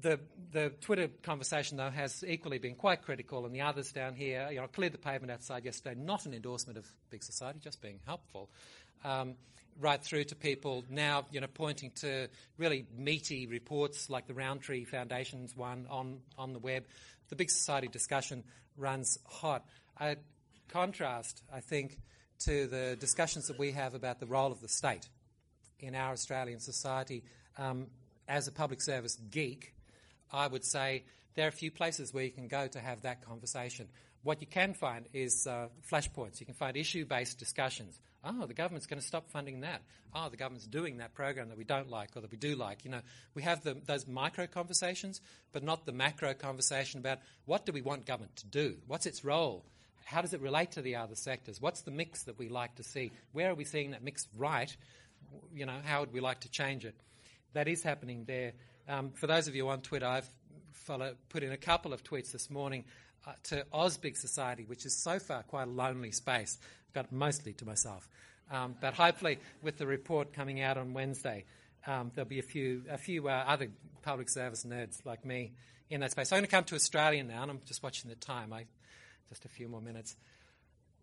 The, 0.00 0.20
the 0.52 0.70
Twitter 0.80 1.08
conversation, 1.22 1.76
though, 1.76 1.90
has 1.90 2.24
equally 2.26 2.58
been 2.58 2.74
quite 2.74 3.02
critical, 3.02 3.44
and 3.44 3.54
the 3.54 3.60
others 3.60 3.92
down 3.92 4.14
here, 4.14 4.48
you 4.50 4.60
know, 4.60 4.66
cleared 4.66 4.92
the 4.92 4.98
pavement 4.98 5.30
outside 5.30 5.64
yesterday, 5.64 5.98
not 5.98 6.26
an 6.26 6.34
endorsement 6.34 6.78
of 6.78 6.86
big 7.10 7.22
society, 7.22 7.60
just 7.62 7.80
being 7.80 8.00
helpful. 8.06 8.50
Um, 9.04 9.34
right 9.80 10.02
through 10.02 10.24
to 10.24 10.34
people 10.34 10.84
now, 10.88 11.26
you 11.30 11.40
know, 11.40 11.46
pointing 11.46 11.90
to 11.96 12.28
really 12.58 12.86
meaty 12.96 13.46
reports 13.46 14.10
like 14.10 14.26
the 14.26 14.34
Rowntree 14.34 14.84
Foundation's 14.84 15.56
one 15.56 15.86
on, 15.90 16.18
on 16.38 16.52
the 16.52 16.58
web. 16.58 16.84
The 17.28 17.36
big 17.36 17.50
society 17.50 17.88
discussion 17.88 18.44
runs 18.76 19.18
hot. 19.24 19.64
A 20.00 20.16
contrast, 20.68 21.42
I 21.52 21.60
think, 21.60 21.98
to 22.40 22.66
the 22.66 22.96
discussions 22.98 23.48
that 23.48 23.58
we 23.58 23.72
have 23.72 23.94
about 23.94 24.20
the 24.20 24.26
role 24.26 24.52
of 24.52 24.60
the 24.60 24.68
state 24.68 25.08
in 25.80 25.94
our 25.94 26.12
Australian 26.12 26.60
society. 26.60 27.22
Um, 27.58 27.86
as 28.28 28.48
a 28.48 28.52
public 28.52 28.80
service 28.80 29.16
geek, 29.30 29.74
I 30.32 30.46
would 30.46 30.64
say 30.64 31.04
there 31.34 31.46
are 31.46 31.48
a 31.48 31.52
few 31.52 31.70
places 31.70 32.14
where 32.14 32.24
you 32.24 32.30
can 32.30 32.48
go 32.48 32.66
to 32.66 32.78
have 32.78 33.02
that 33.02 33.24
conversation. 33.26 33.88
What 34.22 34.40
you 34.40 34.46
can 34.46 34.74
find 34.74 35.06
is 35.12 35.46
uh, 35.46 35.68
flashpoints. 35.90 36.40
You 36.40 36.46
can 36.46 36.54
find 36.54 36.76
issue 36.76 37.04
based 37.04 37.38
discussions. 37.38 37.98
Oh, 38.24 38.46
the 38.46 38.54
government's 38.54 38.86
going 38.86 39.00
to 39.00 39.06
stop 39.06 39.30
funding 39.30 39.60
that. 39.60 39.82
Oh, 40.14 40.28
the 40.28 40.36
government's 40.36 40.66
doing 40.66 40.98
that 40.98 41.14
program 41.14 41.48
that 41.48 41.58
we 41.58 41.64
don't 41.64 41.90
like 41.90 42.16
or 42.16 42.20
that 42.20 42.30
we 42.30 42.36
do 42.36 42.54
like. 42.54 42.84
You 42.84 42.92
know, 42.92 43.00
we 43.34 43.42
have 43.42 43.62
the, 43.62 43.74
those 43.86 44.06
micro 44.06 44.46
conversations, 44.46 45.20
but 45.52 45.64
not 45.64 45.86
the 45.86 45.92
macro 45.92 46.32
conversation 46.34 47.00
about 47.00 47.18
what 47.46 47.66
do 47.66 47.72
we 47.72 47.82
want 47.82 48.06
government 48.06 48.36
to 48.36 48.46
do? 48.46 48.76
What's 48.86 49.06
its 49.06 49.24
role? 49.24 49.64
How 50.04 50.20
does 50.20 50.34
it 50.34 50.40
relate 50.40 50.72
to 50.72 50.82
the 50.82 50.96
other 50.96 51.14
sectors? 51.14 51.60
What's 51.60 51.82
the 51.82 51.90
mix 51.90 52.24
that 52.24 52.38
we 52.38 52.48
like 52.48 52.76
to 52.76 52.82
see? 52.82 53.12
Where 53.32 53.50
are 53.50 53.54
we 53.54 53.64
seeing 53.64 53.92
that 53.92 54.04
mix 54.04 54.28
right? 54.36 54.74
You 55.54 55.66
know, 55.66 55.78
how 55.84 56.00
would 56.00 56.12
we 56.12 56.20
like 56.20 56.40
to 56.40 56.50
change 56.50 56.84
it? 56.84 56.94
That 57.54 57.66
is 57.66 57.82
happening 57.82 58.24
there. 58.26 58.52
Um, 58.88 59.10
for 59.10 59.26
those 59.26 59.48
of 59.48 59.54
you 59.54 59.68
on 59.68 59.80
Twitter, 59.80 60.06
I've 60.06 60.28
follow, 60.82 61.14
put 61.28 61.42
in 61.42 61.52
a 61.52 61.56
couple 61.56 61.92
of 61.92 62.02
tweets 62.02 62.32
this 62.32 62.50
morning 62.50 62.84
uh, 63.26 63.32
to 63.44 63.64
Ausbig 63.72 64.16
Society, 64.16 64.64
which 64.64 64.84
is 64.84 64.96
so 64.96 65.18
far 65.18 65.42
quite 65.42 65.68
a 65.68 65.70
lonely 65.70 66.12
space. 66.12 66.58
Got 66.94 67.12
mostly 67.12 67.52
to 67.54 67.64
myself. 67.64 68.08
Um, 68.50 68.74
but 68.80 68.94
hopefully, 68.94 69.38
with 69.62 69.78
the 69.78 69.86
report 69.86 70.32
coming 70.32 70.60
out 70.60 70.76
on 70.76 70.92
Wednesday, 70.92 71.44
um, 71.86 72.10
there'll 72.14 72.28
be 72.28 72.38
a 72.38 72.42
few, 72.42 72.82
a 72.90 72.98
few 72.98 73.28
uh, 73.28 73.44
other 73.46 73.68
public 74.02 74.28
service 74.28 74.64
nerds 74.64 75.04
like 75.06 75.24
me 75.24 75.52
in 75.88 76.00
that 76.00 76.10
space. 76.10 76.28
So 76.28 76.36
I'm 76.36 76.40
going 76.40 76.48
to 76.48 76.50
come 76.50 76.64
to 76.64 76.74
Australia 76.74 77.22
now, 77.24 77.42
and 77.42 77.50
I'm 77.50 77.60
just 77.66 77.82
watching 77.82 78.10
the 78.10 78.16
time. 78.16 78.52
I, 78.52 78.66
just 79.28 79.44
a 79.44 79.48
few 79.48 79.68
more 79.68 79.80
minutes. 79.80 80.16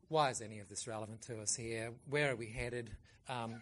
Why 0.08 0.30
is 0.30 0.42
any 0.42 0.60
of 0.60 0.70
this 0.70 0.88
relevant 0.88 1.22
to 1.24 1.42
us 1.42 1.56
here? 1.56 1.92
Where 2.10 2.32
are 2.32 2.36
we 2.36 2.48
headed? 2.48 2.92
Um, 3.28 3.62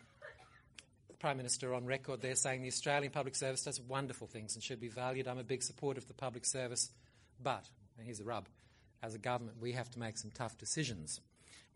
Prime 1.19 1.37
Minister 1.37 1.73
on 1.73 1.85
record 1.85 2.21
there 2.21 2.35
saying 2.35 2.61
the 2.61 2.67
Australian 2.67 3.11
public 3.11 3.35
service 3.35 3.63
does 3.63 3.81
wonderful 3.81 4.27
things 4.27 4.55
and 4.55 4.63
should 4.63 4.79
be 4.79 4.87
valued. 4.87 5.27
I'm 5.27 5.39
a 5.39 5.43
big 5.43 5.63
supporter 5.63 5.97
of 5.97 6.07
the 6.07 6.13
public 6.13 6.45
service, 6.45 6.91
but, 7.41 7.63
and 7.97 8.05
here's 8.05 8.19
the 8.19 8.23
rub, 8.23 8.47
as 9.01 9.15
a 9.15 9.17
government, 9.17 9.57
we 9.59 9.71
have 9.71 9.89
to 9.91 9.99
make 9.99 10.17
some 10.17 10.31
tough 10.31 10.57
decisions. 10.57 11.19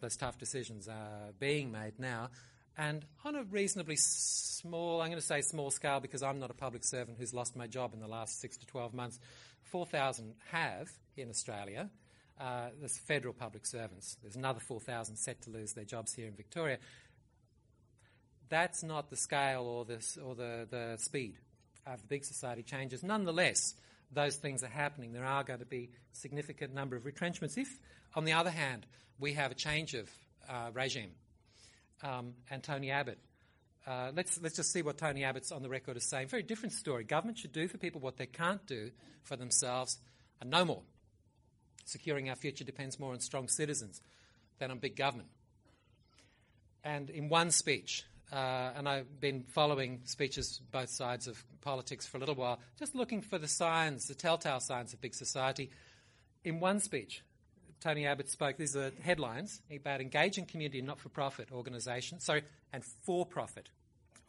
Those 0.02 0.18
tough 0.18 0.38
decisions 0.38 0.88
are 0.88 1.32
being 1.40 1.72
made 1.72 2.00
now, 2.00 2.30
and 2.78 3.06
on 3.26 3.36
a 3.36 3.44
reasonably 3.44 3.98
small, 3.98 5.02
I'm 5.02 5.10
going 5.10 5.20
to 5.20 5.26
say 5.26 5.42
small 5.42 5.72
scale 5.72 6.00
because 6.00 6.24
I'm 6.24 6.40
not 6.40 6.50
a 6.50 6.56
public 6.56 6.84
servant 6.84 7.18
who's 7.20 7.34
lost 7.34 7.56
my 7.56 7.68
job 7.68 7.94
in 7.94 8.00
the 8.00 8.08
last 8.08 8.40
six 8.40 8.58
to 8.58 8.66
12 8.66 8.94
months. 8.94 9.20
4,000 9.64 10.34
have 10.52 10.90
in 11.18 11.30
Australia. 11.30 11.90
Uh, 12.40 12.70
there's 12.80 12.98
federal 12.98 13.34
public 13.34 13.66
servants. 13.66 14.18
There's 14.22 14.36
another 14.36 14.60
4,000 14.60 15.16
set 15.16 15.42
to 15.44 15.50
lose 15.50 15.74
their 15.74 15.84
jobs 15.84 16.14
here 16.14 16.28
in 16.28 16.34
Victoria. 16.34 16.78
That's 18.50 18.84
not 18.84 19.10
the 19.10 19.16
scale 19.16 19.64
or, 19.64 19.86
this, 19.86 20.18
or 20.18 20.34
the, 20.34 20.68
the 20.70 20.98
speed 20.98 21.36
of 21.86 22.02
the 22.02 22.08
big 22.08 22.26
society 22.26 22.64
changes. 22.64 23.04
Nonetheless, 23.04 23.76
those 24.14 24.36
things 24.36 24.64
are 24.64 24.68
happening. 24.68 25.14
There 25.14 25.26
are 25.26 25.44
going 25.44 25.60
to 25.60 25.66
be 25.66 25.90
a 26.14 26.16
significant 26.16 26.74
number 26.74 26.96
of 26.96 27.06
retrenchments. 27.06 27.58
If, 27.58 27.80
on 28.16 28.26
the 28.26 28.34
other 28.34 28.50
hand, 28.50 28.86
we 29.20 29.34
have 29.34 29.52
a 29.52 29.56
change 29.56 29.94
of 29.94 30.10
uh, 30.50 30.72
regime 30.74 31.12
um, 32.04 32.34
and 32.50 32.62
Tony 32.62 32.92
Abbott. 32.92 33.20
Uh, 33.88 34.12
let's, 34.16 34.40
let's 34.42 34.56
just 34.56 34.72
see 34.72 34.82
what 34.82 34.98
Tony 34.98 35.24
Abbott's 35.24 35.52
on 35.52 35.64
the 35.64 35.70
record 35.70 35.98
is 35.98 36.08
saying. 36.08 36.28
Very 36.28 36.44
different 36.44 36.74
story. 36.74 37.04
Government 37.04 37.38
should 37.38 37.52
do 37.52 37.68
for 37.68 37.78
people 37.78 38.02
what 38.02 38.18
they 38.18 38.28
can't 38.28 38.66
do 38.68 38.92
for 39.24 39.36
themselves 39.36 39.98
and 40.40 40.50
no 40.50 40.66
more. 40.66 40.84
Securing 41.86 42.30
our 42.30 42.36
future 42.36 42.64
depends 42.64 43.00
more 43.00 43.14
on 43.14 43.20
strong 43.20 43.48
citizens 43.48 44.02
than 44.60 44.72
on 44.72 44.78
big 44.78 44.96
government. 44.96 45.30
And 46.84 47.10
in 47.10 47.30
one 47.30 47.52
speech, 47.52 48.06
uh, 48.32 48.72
and 48.76 48.88
I've 48.88 49.20
been 49.20 49.44
following 49.44 50.02
speeches 50.06 50.62
both 50.72 50.90
sides 50.90 51.28
of 51.28 51.44
politics 51.62 52.06
for 52.08 52.18
a 52.18 52.20
little 52.20 52.36
while, 52.36 52.60
just 52.80 52.96
looking 52.96 53.22
for 53.22 53.38
the 53.38 53.48
signs, 53.48 54.08
the 54.08 54.16
telltale 54.16 54.60
signs 54.60 54.94
of 54.94 55.02
big 55.02 55.14
society. 55.14 55.70
In 56.44 56.60
one 56.60 56.80
speech, 56.80 57.24
Tony 57.82 58.06
Abbott 58.06 58.30
spoke, 58.30 58.58
these 58.58 58.76
are 58.76 58.92
headlines, 59.02 59.62
about 59.76 60.02
engaging 60.02 60.46
community 60.46 60.80
and 60.80 60.88
not 60.88 61.00
for 61.00 61.10
profit 61.10 61.52
organisations, 61.52 62.24
sorry, 62.24 62.44
and 62.72 62.84
for 62.86 63.26
profit 63.26 63.70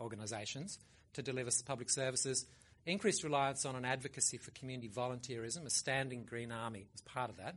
organisations 0.01 0.79
to 1.13 1.23
deliver 1.23 1.51
public 1.65 1.91
services, 1.91 2.47
increased 2.87 3.23
reliance 3.23 3.65
on 3.65 3.77
an 3.77 3.85
advocacy 3.85 4.39
for 4.39 4.51
community 4.53 4.89
volunteerism, 4.89 5.65
a 5.65 5.71
standing 5.71 6.25
Green 6.25 6.51
Army 6.51 6.87
as 6.95 7.01
part 7.03 7.31
of 7.31 7.37
that, 7.37 7.55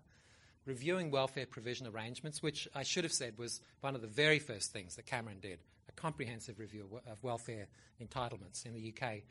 reviewing 0.65 1.12
welfare 1.12 1.45
provision 1.45 1.88
arrangements, 1.88 2.43
which 2.43 2.67
I 2.75 2.84
should 2.84 3.03
have 3.03 3.13
said 3.13 3.38
was 3.38 3.62
one 3.81 3.95
of 3.95 4.01
the 4.01 4.08
very 4.08 4.39
first 4.39 4.71
things 4.71 4.95
that 4.95 5.05
Cameron 5.05 5.39
did, 5.41 5.60
comprehensive 5.95 6.60
review 6.60 6.88
of 7.10 7.23
welfare 7.23 7.67
entitlements 8.01 8.65
in 8.65 8.73
the 8.73 8.93
UK, 8.93 9.21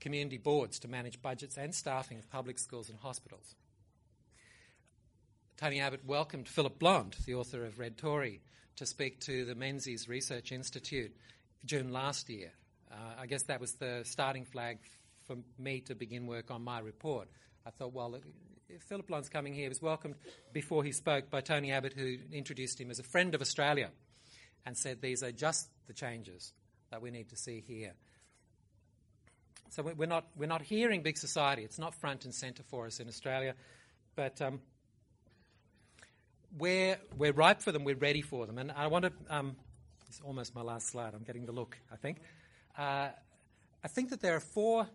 community 0.00 0.38
boards 0.38 0.78
to 0.80 0.88
manage 0.88 1.22
budgets 1.22 1.56
and 1.56 1.74
staffing 1.74 2.18
of 2.18 2.30
public 2.30 2.58
schools 2.58 2.88
and 2.88 2.98
hospitals 2.98 3.54
Tony 5.62 5.78
Abbott 5.78 6.04
welcomed 6.04 6.48
Philip 6.48 6.80
Blond, 6.80 7.14
the 7.24 7.36
author 7.36 7.64
of 7.64 7.78
Red 7.78 7.96
Tory, 7.96 8.40
to 8.74 8.84
speak 8.84 9.20
to 9.20 9.44
the 9.44 9.54
Menzies 9.54 10.08
Research 10.08 10.50
Institute 10.50 11.14
June 11.64 11.92
last 11.92 12.28
year. 12.28 12.50
Uh, 12.90 12.96
I 13.20 13.26
guess 13.26 13.44
that 13.44 13.60
was 13.60 13.74
the 13.74 14.02
starting 14.04 14.44
flag 14.44 14.78
for 15.24 15.36
me 15.60 15.78
to 15.82 15.94
begin 15.94 16.26
work 16.26 16.50
on 16.50 16.64
my 16.64 16.80
report. 16.80 17.28
I 17.64 17.70
thought, 17.70 17.92
well, 17.92 18.18
Philip 18.88 19.06
Blond's 19.06 19.28
coming 19.28 19.54
here, 19.54 19.62
he 19.62 19.68
was 19.68 19.80
welcomed 19.80 20.16
before 20.52 20.82
he 20.82 20.90
spoke 20.90 21.30
by 21.30 21.40
Tony 21.40 21.70
Abbott, 21.70 21.92
who 21.92 22.16
introduced 22.32 22.80
him 22.80 22.90
as 22.90 22.98
a 22.98 23.04
friend 23.04 23.32
of 23.32 23.40
Australia 23.40 23.90
and 24.66 24.76
said 24.76 25.00
these 25.00 25.22
are 25.22 25.32
just 25.32 25.68
the 25.86 25.92
changes 25.92 26.52
that 26.90 27.02
we 27.02 27.10
need 27.10 27.28
to 27.30 27.36
see 27.36 27.62
here. 27.66 27.92
So 29.70 29.82
we're 29.82 30.06
not, 30.06 30.26
we're 30.36 30.46
not 30.46 30.60
hearing 30.60 31.02
big 31.02 31.16
society. 31.16 31.62
It's 31.62 31.78
not 31.78 31.94
front 31.94 32.24
and 32.26 32.34
centre 32.34 32.62
for 32.62 32.86
us 32.86 33.00
in 33.00 33.08
Australia. 33.08 33.54
But 34.14 34.42
um, 34.42 34.60
we're, 36.58 36.98
we're 37.16 37.32
ripe 37.32 37.62
for 37.62 37.72
them, 37.72 37.84
we're 37.84 37.96
ready 37.96 38.20
for 38.20 38.46
them. 38.46 38.58
And 38.58 38.70
I 38.72 38.88
want 38.88 39.06
to, 39.06 39.12
um, 39.30 39.56
it's 40.08 40.20
almost 40.24 40.54
my 40.54 40.60
last 40.62 40.88
slide, 40.88 41.14
I'm 41.14 41.22
getting 41.22 41.46
the 41.46 41.52
look, 41.52 41.78
I 41.90 41.96
think. 41.96 42.18
Uh, 42.76 43.08
I 43.82 43.88
think 43.88 44.10
that 44.10 44.20
there 44.20 44.36
are 44.36 44.40
four 44.40 44.86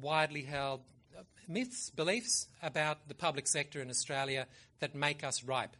widely 0.00 0.42
held 0.42 0.80
uh, 1.16 1.22
myths, 1.46 1.90
beliefs 1.90 2.48
about 2.62 3.08
the 3.08 3.14
public 3.14 3.46
sector 3.46 3.82
in 3.82 3.90
Australia 3.90 4.46
that 4.80 4.94
make 4.94 5.22
us 5.24 5.44
ripe 5.44 5.76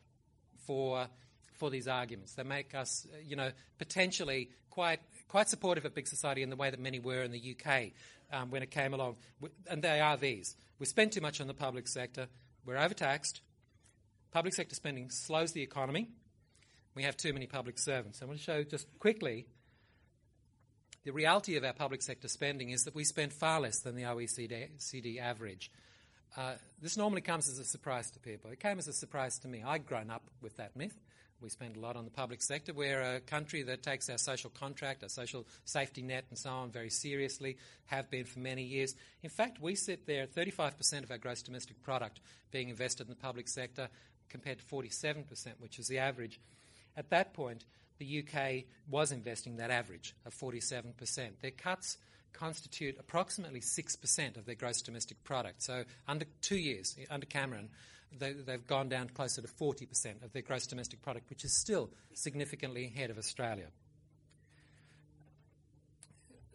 for, 0.67 1.09
for 1.57 1.71
these 1.71 1.89
arguments. 1.89 2.35
They 2.35 2.43
make 2.43 2.75
us, 2.75 3.07
uh, 3.13 3.19
you 3.25 3.37
know, 3.37 3.51
potentially 3.79 4.51
quite, 4.71 5.01
quite 5.29 5.49
supportive 5.49 5.85
of 5.85 5.95
big 5.95 6.09
society 6.09 6.43
in 6.43 6.51
the 6.51 6.57
way 6.57 6.71
that 6.71 6.81
many 6.81 6.99
were 6.99 7.23
in 7.23 7.33
the 7.33 7.57
UK 7.57 7.93
um, 8.33 8.51
when 8.51 8.63
it 8.63 8.71
came 8.71 8.95
along. 8.95 9.17
And 9.69 9.83
they 9.83 10.01
are 10.01 10.17
these. 10.17 10.57
We 10.79 10.87
spend 10.87 11.13
too 11.13 11.21
much 11.21 11.41
on 11.41 11.47
the 11.47 11.55
public 11.55 11.89
sector, 11.89 12.29
we're 12.65 12.77
overtaxed, 12.77 13.41
Public 14.37 14.53
sector 14.53 14.75
spending 14.75 15.09
slows 15.09 15.53
the 15.53 15.63
economy. 15.63 16.09
We 16.95 17.05
have 17.05 17.17
too 17.17 17.33
many 17.33 17.47
public 17.47 17.79
servants. 17.79 18.21
I 18.21 18.27
want 18.27 18.37
to 18.37 18.45
show 18.45 18.63
just 18.65 18.87
quickly 18.99 19.47
the 21.05 21.13
reality 21.13 21.57
of 21.57 21.65
our 21.65 21.73
public 21.73 22.03
sector 22.03 22.29
spending 22.29 22.69
is 22.69 22.83
that 22.83 22.95
we 22.95 23.05
spend 23.05 23.33
far 23.33 23.63
less 23.63 23.81
than 23.81 23.97
the 23.97 24.03
OECD 24.03 25.19
average. 25.19 25.71
Uh, 26.37 26.57
this 26.83 26.99
normally 26.99 27.23
comes 27.23 27.49
as 27.49 27.59
a 27.59 27.65
surprise 27.65 28.11
to 28.11 28.19
people. 28.19 28.51
It 28.51 28.61
came 28.61 28.79
as 28.79 28.89
a 28.89 28.93
surprise 28.93 29.39
to 29.39 29.49
me. 29.49 29.63
I'd 29.67 29.87
grown 29.87 30.11
up 30.11 30.25
with 30.43 30.59
that 30.59 30.77
myth. 30.77 31.01
We 31.41 31.51
spend 31.51 31.77
a 31.77 31.81
lot 31.81 31.97
on 31.97 32.05
the 32.05 32.11
public 32.11 32.43
sector. 32.43 32.73
We're 32.73 33.03
a 33.03 33.21
country 33.21 33.63
that 33.65 33.83
takes 33.83 34.09
our 34.09 34.17
social 34.17 34.49
contract, 34.49 35.03
our 35.03 35.09
social 35.09 35.47
safety 35.67 36.01
net, 36.03 36.25
and 36.31 36.39
so 36.39 36.51
on 36.51 36.71
very 36.71 36.89
seriously, 36.89 37.59
have 37.87 38.11
been 38.11 38.25
for 38.25 38.39
many 38.39 38.63
years. 38.63 38.95
In 39.23 39.29
fact, 39.29 39.61
we 39.61 39.75
sit 39.75 40.07
there 40.07 40.23
at 40.23 40.35
35% 40.35 41.03
of 41.03 41.11
our 41.11 41.19
gross 41.19 41.43
domestic 41.43 41.83
product 41.83 42.21
being 42.51 42.71
invested 42.71 43.05
in 43.05 43.11
the 43.11 43.17
public 43.17 43.49
sector 43.49 43.89
compared 44.31 44.59
to 44.59 44.65
47%, 44.65 45.27
which 45.59 45.79
is 45.79 45.89
the 45.89 45.99
average. 45.99 46.41
At 46.97 47.11
that 47.11 47.35
point, 47.35 47.67
the 47.99 48.25
UK 48.25 48.65
was 48.89 49.13
investing 49.13 49.57
that 49.57 49.71
average 49.71 50.15
of 50.25 50.35
47%. 50.35 51.41
Their 51.43 51.51
cuts 51.51 51.99
constitute 52.33 52.97
approximately 52.99 53.61
6% 53.61 54.37
of 54.37 54.45
their 54.45 54.55
gross 54.55 54.83
domestic 54.83 55.23
product. 55.25 55.63
So, 55.63 55.85
under 56.07 56.27
two 56.43 56.57
years, 56.57 56.97
under 57.11 57.27
Cameron, 57.27 57.71
they, 58.19 58.35
have 58.49 58.67
gone 58.67 58.89
down 58.89 59.09
closer 59.09 59.43
to 59.43 59.49
40% 59.49 60.25
of 60.25 60.33
their 60.33 60.43
gross 60.43 60.67
domestic 60.67 61.03
product, 61.03 61.31
which 61.31 61.45
is 61.45 61.53
still 61.53 61.91
significantly 62.15 62.87
ahead 62.87 63.11
of 63.11 63.19
Australia. 63.19 63.67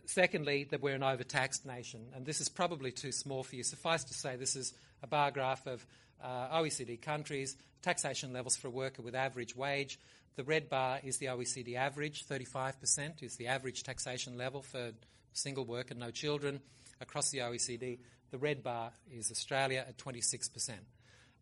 Secondly, 0.05 0.65
that 0.71 0.81
we're 0.81 0.95
an 0.95 1.03
overtaxed 1.03 1.65
nation, 1.65 2.07
and 2.13 2.25
this 2.25 2.41
is 2.41 2.49
probably 2.49 2.91
too 2.91 3.11
small 3.11 3.43
for 3.43 3.55
you. 3.55 3.63
Suffice 3.63 4.03
to 4.05 4.13
say, 4.13 4.35
this 4.35 4.55
is 4.55 4.73
a 5.01 5.07
bar 5.07 5.31
graph 5.31 5.65
of 5.67 5.85
uh, 6.21 6.59
OECD 6.59 7.01
countries, 7.01 7.55
taxation 7.81 8.33
levels 8.33 8.57
for 8.57 8.67
a 8.67 8.71
worker 8.71 9.01
with 9.01 9.15
average 9.15 9.55
wage. 9.55 9.99
The 10.35 10.43
red 10.43 10.69
bar 10.69 10.99
is 11.03 11.17
the 11.17 11.27
OECD 11.27 11.75
average, 11.75 12.25
35% 12.27 13.23
is 13.23 13.35
the 13.37 13.47
average 13.47 13.83
taxation 13.83 14.37
level 14.37 14.61
for 14.61 14.91
single 15.33 15.65
worker, 15.65 15.95
no 15.95 16.11
children 16.11 16.61
across 16.99 17.31
the 17.31 17.39
OECD. 17.39 17.99
The 18.31 18.37
red 18.37 18.63
bar 18.63 18.91
is 19.11 19.31
Australia 19.31 19.85
at 19.87 19.97
26%. 19.97 20.71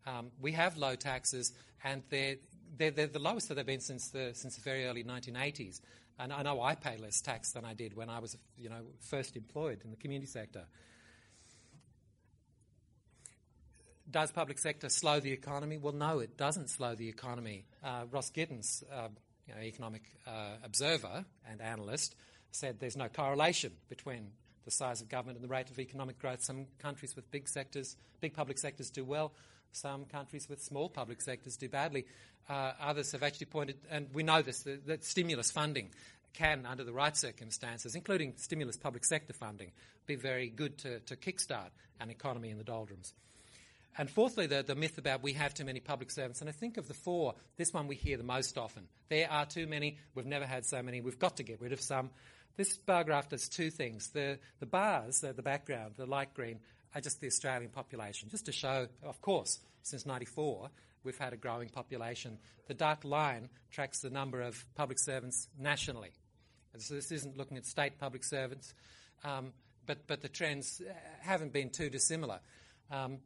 Um, 0.06 0.30
we 0.40 0.52
have 0.52 0.76
low 0.76 0.94
taxes, 0.94 1.52
and 1.84 2.02
they're, 2.10 2.36
they're, 2.76 2.90
they're, 2.90 3.06
the 3.06 3.18
lowest 3.18 3.48
that 3.48 3.54
they've 3.54 3.66
been 3.66 3.80
since 3.80 4.08
the, 4.08 4.30
since 4.34 4.56
the 4.56 4.62
very 4.62 4.86
early 4.86 5.04
1980s. 5.04 5.80
And 6.18 6.32
I 6.32 6.42
know 6.42 6.60
I 6.60 6.74
pay 6.74 6.96
less 6.98 7.20
tax 7.20 7.52
than 7.52 7.64
I 7.64 7.74
did 7.74 7.96
when 7.96 8.10
I 8.10 8.18
was, 8.18 8.36
you 8.58 8.68
know, 8.68 8.82
first 9.00 9.36
employed 9.36 9.80
in 9.84 9.90
the 9.90 9.96
community 9.96 10.30
sector. 10.30 10.64
Does 14.10 14.32
public 14.32 14.58
sector 14.58 14.88
slow 14.88 15.20
the 15.20 15.32
economy? 15.32 15.78
Well, 15.78 15.92
no, 15.92 16.18
it 16.18 16.36
doesn't 16.36 16.68
slow 16.68 16.94
the 16.94 17.08
economy. 17.08 17.64
Uh, 17.82 18.04
Ross 18.10 18.30
Gittins, 18.30 18.82
uh, 18.92 19.08
you 19.46 19.54
know, 19.54 19.60
economic 19.60 20.02
uh, 20.26 20.56
observer 20.64 21.24
and 21.48 21.60
analyst, 21.60 22.16
said 22.50 22.80
there's 22.80 22.96
no 22.96 23.08
correlation 23.08 23.72
between 23.88 24.32
the 24.64 24.70
size 24.70 25.00
of 25.00 25.08
government 25.08 25.38
and 25.38 25.44
the 25.44 25.52
rate 25.52 25.70
of 25.70 25.78
economic 25.78 26.18
growth. 26.18 26.42
Some 26.42 26.66
countries 26.78 27.14
with 27.14 27.30
big 27.30 27.48
sectors, 27.48 27.96
big 28.20 28.34
public 28.34 28.58
sectors, 28.58 28.90
do 28.90 29.04
well. 29.04 29.32
Some 29.72 30.04
countries 30.04 30.48
with 30.48 30.62
small 30.62 30.88
public 30.88 31.20
sectors 31.20 31.56
do 31.56 31.68
badly. 31.68 32.06
Uh, 32.48 32.72
others 32.80 33.12
have 33.12 33.22
actually 33.22 33.46
pointed, 33.46 33.76
and 33.90 34.08
we 34.12 34.22
know 34.22 34.42
this, 34.42 34.62
that, 34.62 34.86
that 34.86 35.04
stimulus 35.04 35.50
funding 35.50 35.90
can, 36.32 36.66
under 36.66 36.84
the 36.84 36.92
right 36.92 37.16
circumstances, 37.16 37.94
including 37.94 38.34
stimulus 38.36 38.76
public 38.76 39.04
sector 39.04 39.32
funding, 39.32 39.70
be 40.06 40.16
very 40.16 40.48
good 40.48 40.78
to, 40.78 41.00
to 41.00 41.16
kickstart 41.16 41.70
an 42.00 42.10
economy 42.10 42.50
in 42.50 42.58
the 42.58 42.64
doldrums. 42.64 43.12
And 43.98 44.08
fourthly, 44.08 44.46
the, 44.46 44.62
the 44.62 44.74
myth 44.74 44.98
about 44.98 45.22
we 45.22 45.32
have 45.34 45.52
too 45.52 45.64
many 45.64 45.80
public 45.80 46.10
servants. 46.10 46.40
And 46.40 46.48
I 46.48 46.52
think 46.52 46.76
of 46.76 46.88
the 46.88 46.94
four, 46.94 47.34
this 47.56 47.72
one 47.72 47.88
we 47.88 47.96
hear 47.96 48.16
the 48.16 48.22
most 48.24 48.56
often. 48.56 48.86
There 49.08 49.30
are 49.30 49.46
too 49.46 49.66
many, 49.66 49.98
we've 50.14 50.26
never 50.26 50.46
had 50.46 50.64
so 50.64 50.82
many, 50.82 51.00
we've 51.00 51.18
got 51.18 51.36
to 51.38 51.42
get 51.42 51.60
rid 51.60 51.72
of 51.72 51.80
some. 51.80 52.10
This 52.56 52.76
bar 52.76 53.04
graph 53.04 53.28
does 53.28 53.48
two 53.48 53.70
things. 53.70 54.08
The, 54.08 54.38
the 54.60 54.66
bars, 54.66 55.20
the, 55.20 55.32
background, 55.42 55.94
the 55.96 56.06
light 56.06 56.34
green, 56.34 56.60
just 56.98 57.20
the 57.20 57.26
Australian 57.28 57.70
population, 57.70 58.28
just 58.28 58.46
to 58.46 58.52
show, 58.52 58.88
of 59.04 59.20
course, 59.20 59.60
since 59.82 60.06
94, 60.06 60.70
we've 61.04 61.18
had 61.18 61.32
a 61.32 61.36
growing 61.36 61.68
population. 61.68 62.38
The 62.66 62.74
dark 62.74 63.04
line 63.04 63.48
tracks 63.70 64.00
the 64.00 64.10
number 64.10 64.40
of 64.40 64.64
public 64.74 64.98
servants 64.98 65.48
nationally. 65.58 66.10
So 66.78 66.94
this 66.94 67.12
isn't 67.12 67.36
looking 67.36 67.56
at 67.56 67.66
state 67.66 67.98
public 67.98 68.24
servants, 68.24 68.74
um, 69.24 69.52
but, 69.86 70.06
but 70.06 70.20
the 70.22 70.28
trends 70.28 70.80
haven't 71.20 71.52
been 71.52 71.70
too 71.70 71.90
dissimilar. 71.90 72.40
Um, 72.90 73.18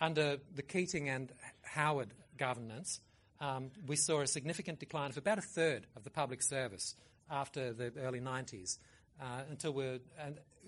under 0.00 0.38
the 0.54 0.62
Keating 0.62 1.08
and 1.08 1.32
Howard 1.62 2.14
governance, 2.36 3.00
um, 3.40 3.70
we 3.86 3.96
saw 3.96 4.20
a 4.20 4.26
significant 4.26 4.80
decline 4.80 5.10
of 5.10 5.16
about 5.16 5.38
a 5.38 5.42
third 5.42 5.86
of 5.96 6.04
the 6.04 6.10
public 6.10 6.42
service 6.42 6.94
after 7.30 7.72
the 7.72 7.92
early 8.00 8.20
90s 8.20 8.78
uh, 9.20 9.42
until 9.50 9.72
we 9.72 9.86
uh, 9.86 9.98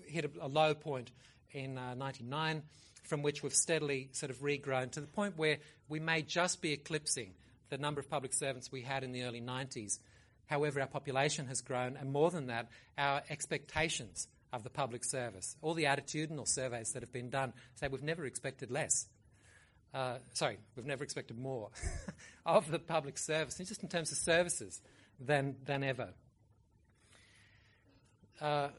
hit 0.05 0.25
a, 0.25 0.45
a, 0.45 0.47
low 0.47 0.73
point 0.73 1.11
in 1.53 1.77
uh, 1.77 1.93
99 1.95 2.63
from 3.03 3.23
which 3.23 3.43
we've 3.43 3.53
steadily 3.53 4.09
sort 4.13 4.29
of 4.29 4.37
regrown 4.39 4.91
to 4.91 5.01
the 5.01 5.07
point 5.07 5.37
where 5.37 5.57
we 5.89 5.99
may 5.99 6.21
just 6.21 6.61
be 6.61 6.71
eclipsing 6.71 7.33
the 7.69 7.77
number 7.77 7.99
of 7.99 8.09
public 8.09 8.33
servants 8.33 8.71
we 8.71 8.81
had 8.81 9.03
in 9.03 9.11
the 9.11 9.23
early 9.23 9.41
90s. 9.41 9.99
However, 10.45 10.81
our 10.81 10.87
population 10.87 11.47
has 11.47 11.61
grown, 11.61 11.97
and 11.97 12.11
more 12.11 12.29
than 12.29 12.47
that, 12.47 12.69
our 12.97 13.21
expectations 13.29 14.27
of 14.53 14.63
the 14.63 14.69
public 14.69 15.03
service. 15.03 15.55
All 15.61 15.73
the 15.73 15.85
attitudinal 15.85 16.47
surveys 16.47 16.91
that 16.91 17.01
have 17.01 17.13
been 17.13 17.29
done 17.29 17.53
say 17.75 17.87
we've 17.87 18.03
never 18.03 18.25
expected 18.25 18.69
less. 18.69 19.07
Uh, 19.93 20.17
sorry, 20.33 20.57
we've 20.75 20.85
never 20.85 21.03
expected 21.03 21.37
more 21.37 21.69
of 22.45 22.69
the 22.69 22.79
public 22.79 23.17
service, 23.17 23.57
just 23.57 23.83
in 23.83 23.89
terms 23.89 24.11
of 24.11 24.17
services, 24.17 24.81
than, 25.19 25.55
than 25.65 25.83
ever. 25.83 26.09
Uh, 28.39 28.69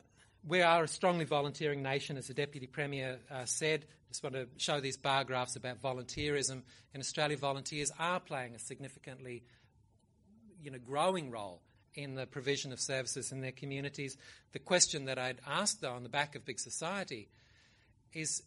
we 0.47 0.61
are 0.61 0.85
a 0.85 0.89
strongly 0.89 1.25
volunteering 1.25 1.83
nation, 1.83 2.17
as 2.17 2.27
the 2.27 2.35
Deputy 2.35 2.67
Premier 2.67 3.19
uh, 3.31 3.45
said. 3.45 3.87
Just 4.09 4.23
want 4.23 4.35
to 4.35 4.49
show 4.57 4.81
these 4.81 4.97
bar 4.97 5.25
graphs 5.25 5.57
about 5.57 5.81
volunteerism. 5.81 6.63
In 6.95 7.01
Australia, 7.01 7.37
volunteers 7.37 7.93
are 7.99 8.21
playing 8.21 8.55
a 8.55 8.59
significantly 8.59 9.45
you 10.63 10.71
know, 10.71 10.79
growing 10.79 11.31
role 11.31 11.63
in 11.95 12.15
the 12.15 12.27
provision 12.27 12.73
of 12.73 12.81
services 12.81 13.33
in 13.33 13.41
their 13.41 13.53
communities. 13.53 14.17
The 14.53 14.59
question 14.59 15.05
that 15.07 15.19
I'd 15.19 15.41
ask, 15.47 15.81
though, 15.81 15.93
on 15.93 16.03
the 16.03 16.09
back 16.09 16.35
of 16.35 16.45
Big 16.45 16.59
Society 16.59 17.29
is 18.13 18.43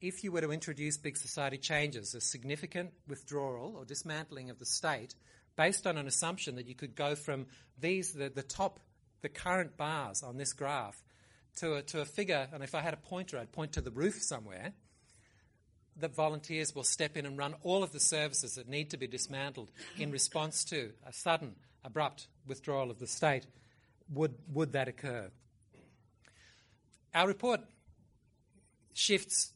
if 0.00 0.24
you 0.24 0.32
were 0.32 0.40
to 0.40 0.52
introduce 0.52 0.96
Big 0.96 1.16
Society 1.16 1.58
changes, 1.58 2.14
a 2.14 2.20
significant 2.20 2.92
withdrawal 3.08 3.74
or 3.76 3.84
dismantling 3.84 4.50
of 4.50 4.58
the 4.58 4.66
state 4.66 5.14
based 5.56 5.86
on 5.86 5.96
an 5.96 6.06
assumption 6.06 6.56
that 6.56 6.66
you 6.66 6.74
could 6.74 6.94
go 6.94 7.14
from 7.14 7.46
these, 7.80 8.12
the, 8.12 8.28
the 8.28 8.42
top 8.42 8.80
the 9.24 9.28
current 9.30 9.78
bars 9.78 10.22
on 10.22 10.36
this 10.36 10.52
graph 10.52 11.02
to 11.56 11.76
a, 11.76 11.82
to 11.82 12.02
a 12.02 12.04
figure, 12.04 12.46
and 12.52 12.62
if 12.62 12.74
I 12.74 12.82
had 12.82 12.92
a 12.92 12.98
pointer, 12.98 13.38
I'd 13.38 13.52
point 13.52 13.72
to 13.72 13.80
the 13.80 13.90
roof 13.90 14.22
somewhere, 14.22 14.74
that 15.96 16.14
volunteers 16.14 16.74
will 16.74 16.84
step 16.84 17.16
in 17.16 17.24
and 17.24 17.38
run 17.38 17.54
all 17.62 17.82
of 17.82 17.92
the 17.92 18.00
services 18.00 18.56
that 18.56 18.68
need 18.68 18.90
to 18.90 18.98
be 18.98 19.06
dismantled 19.06 19.70
in 19.96 20.10
response 20.10 20.62
to 20.66 20.90
a 21.06 21.12
sudden, 21.12 21.54
abrupt 21.82 22.26
withdrawal 22.46 22.90
of 22.90 22.98
the 22.98 23.06
state. 23.06 23.46
Would, 24.12 24.34
would 24.52 24.72
that 24.72 24.88
occur? 24.88 25.30
Our 27.14 27.26
report 27.26 27.60
shifts 28.92 29.52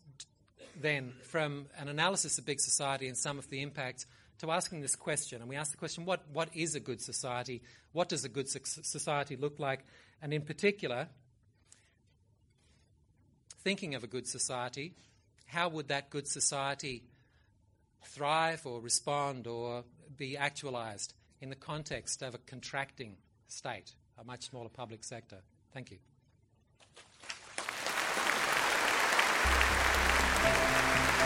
then 0.81 1.13
from 1.25 1.67
an 1.77 1.89
analysis 1.89 2.39
of 2.39 2.47
big 2.47 2.61
society 2.61 3.07
and 3.07 3.19
some 3.19 3.39
of 3.39 3.51
the 3.51 3.61
impacts 3.61 4.07
to 4.39 4.51
asking 4.51 4.81
this 4.81 4.97
question. 4.97 5.41
And 5.41 5.49
we 5.49 5.57
ask 5.57 5.71
the 5.71 5.77
question 5.77 6.05
what, 6.05 6.23
what 6.33 6.49
is 6.55 6.75
a 6.75 6.81
good 6.81 7.01
society? 7.01 7.63
What 7.93 8.09
does 8.09 8.25
a 8.25 8.29
good 8.29 8.49
society 8.49 9.37
look 9.37 9.59
like? 9.59 9.85
And 10.23 10.33
in 10.33 10.43
particular, 10.43 11.09
thinking 13.63 13.95
of 13.95 14.05
a 14.05 14.07
good 14.07 14.27
society, 14.27 14.95
how 15.47 15.69
would 15.69 15.89
that 15.89 16.11
good 16.11 16.29
society 16.29 17.03
thrive 18.05 18.65
or 18.65 18.81
respond 18.81 19.47
or 19.47 19.85
be 20.17 20.37
actualized 20.37 21.15
in 21.41 21.51
the 21.51 21.57
context 21.57 22.23
of 22.23 22.35
a 22.35 22.39
contracting 22.39 23.17
state, 23.49 23.95
a 24.19 24.25
much 24.25 24.51
smaller 24.51 24.69
public 24.69 25.05
sector? 25.05 25.39
Thank 25.73 25.91
you. 25.91 25.99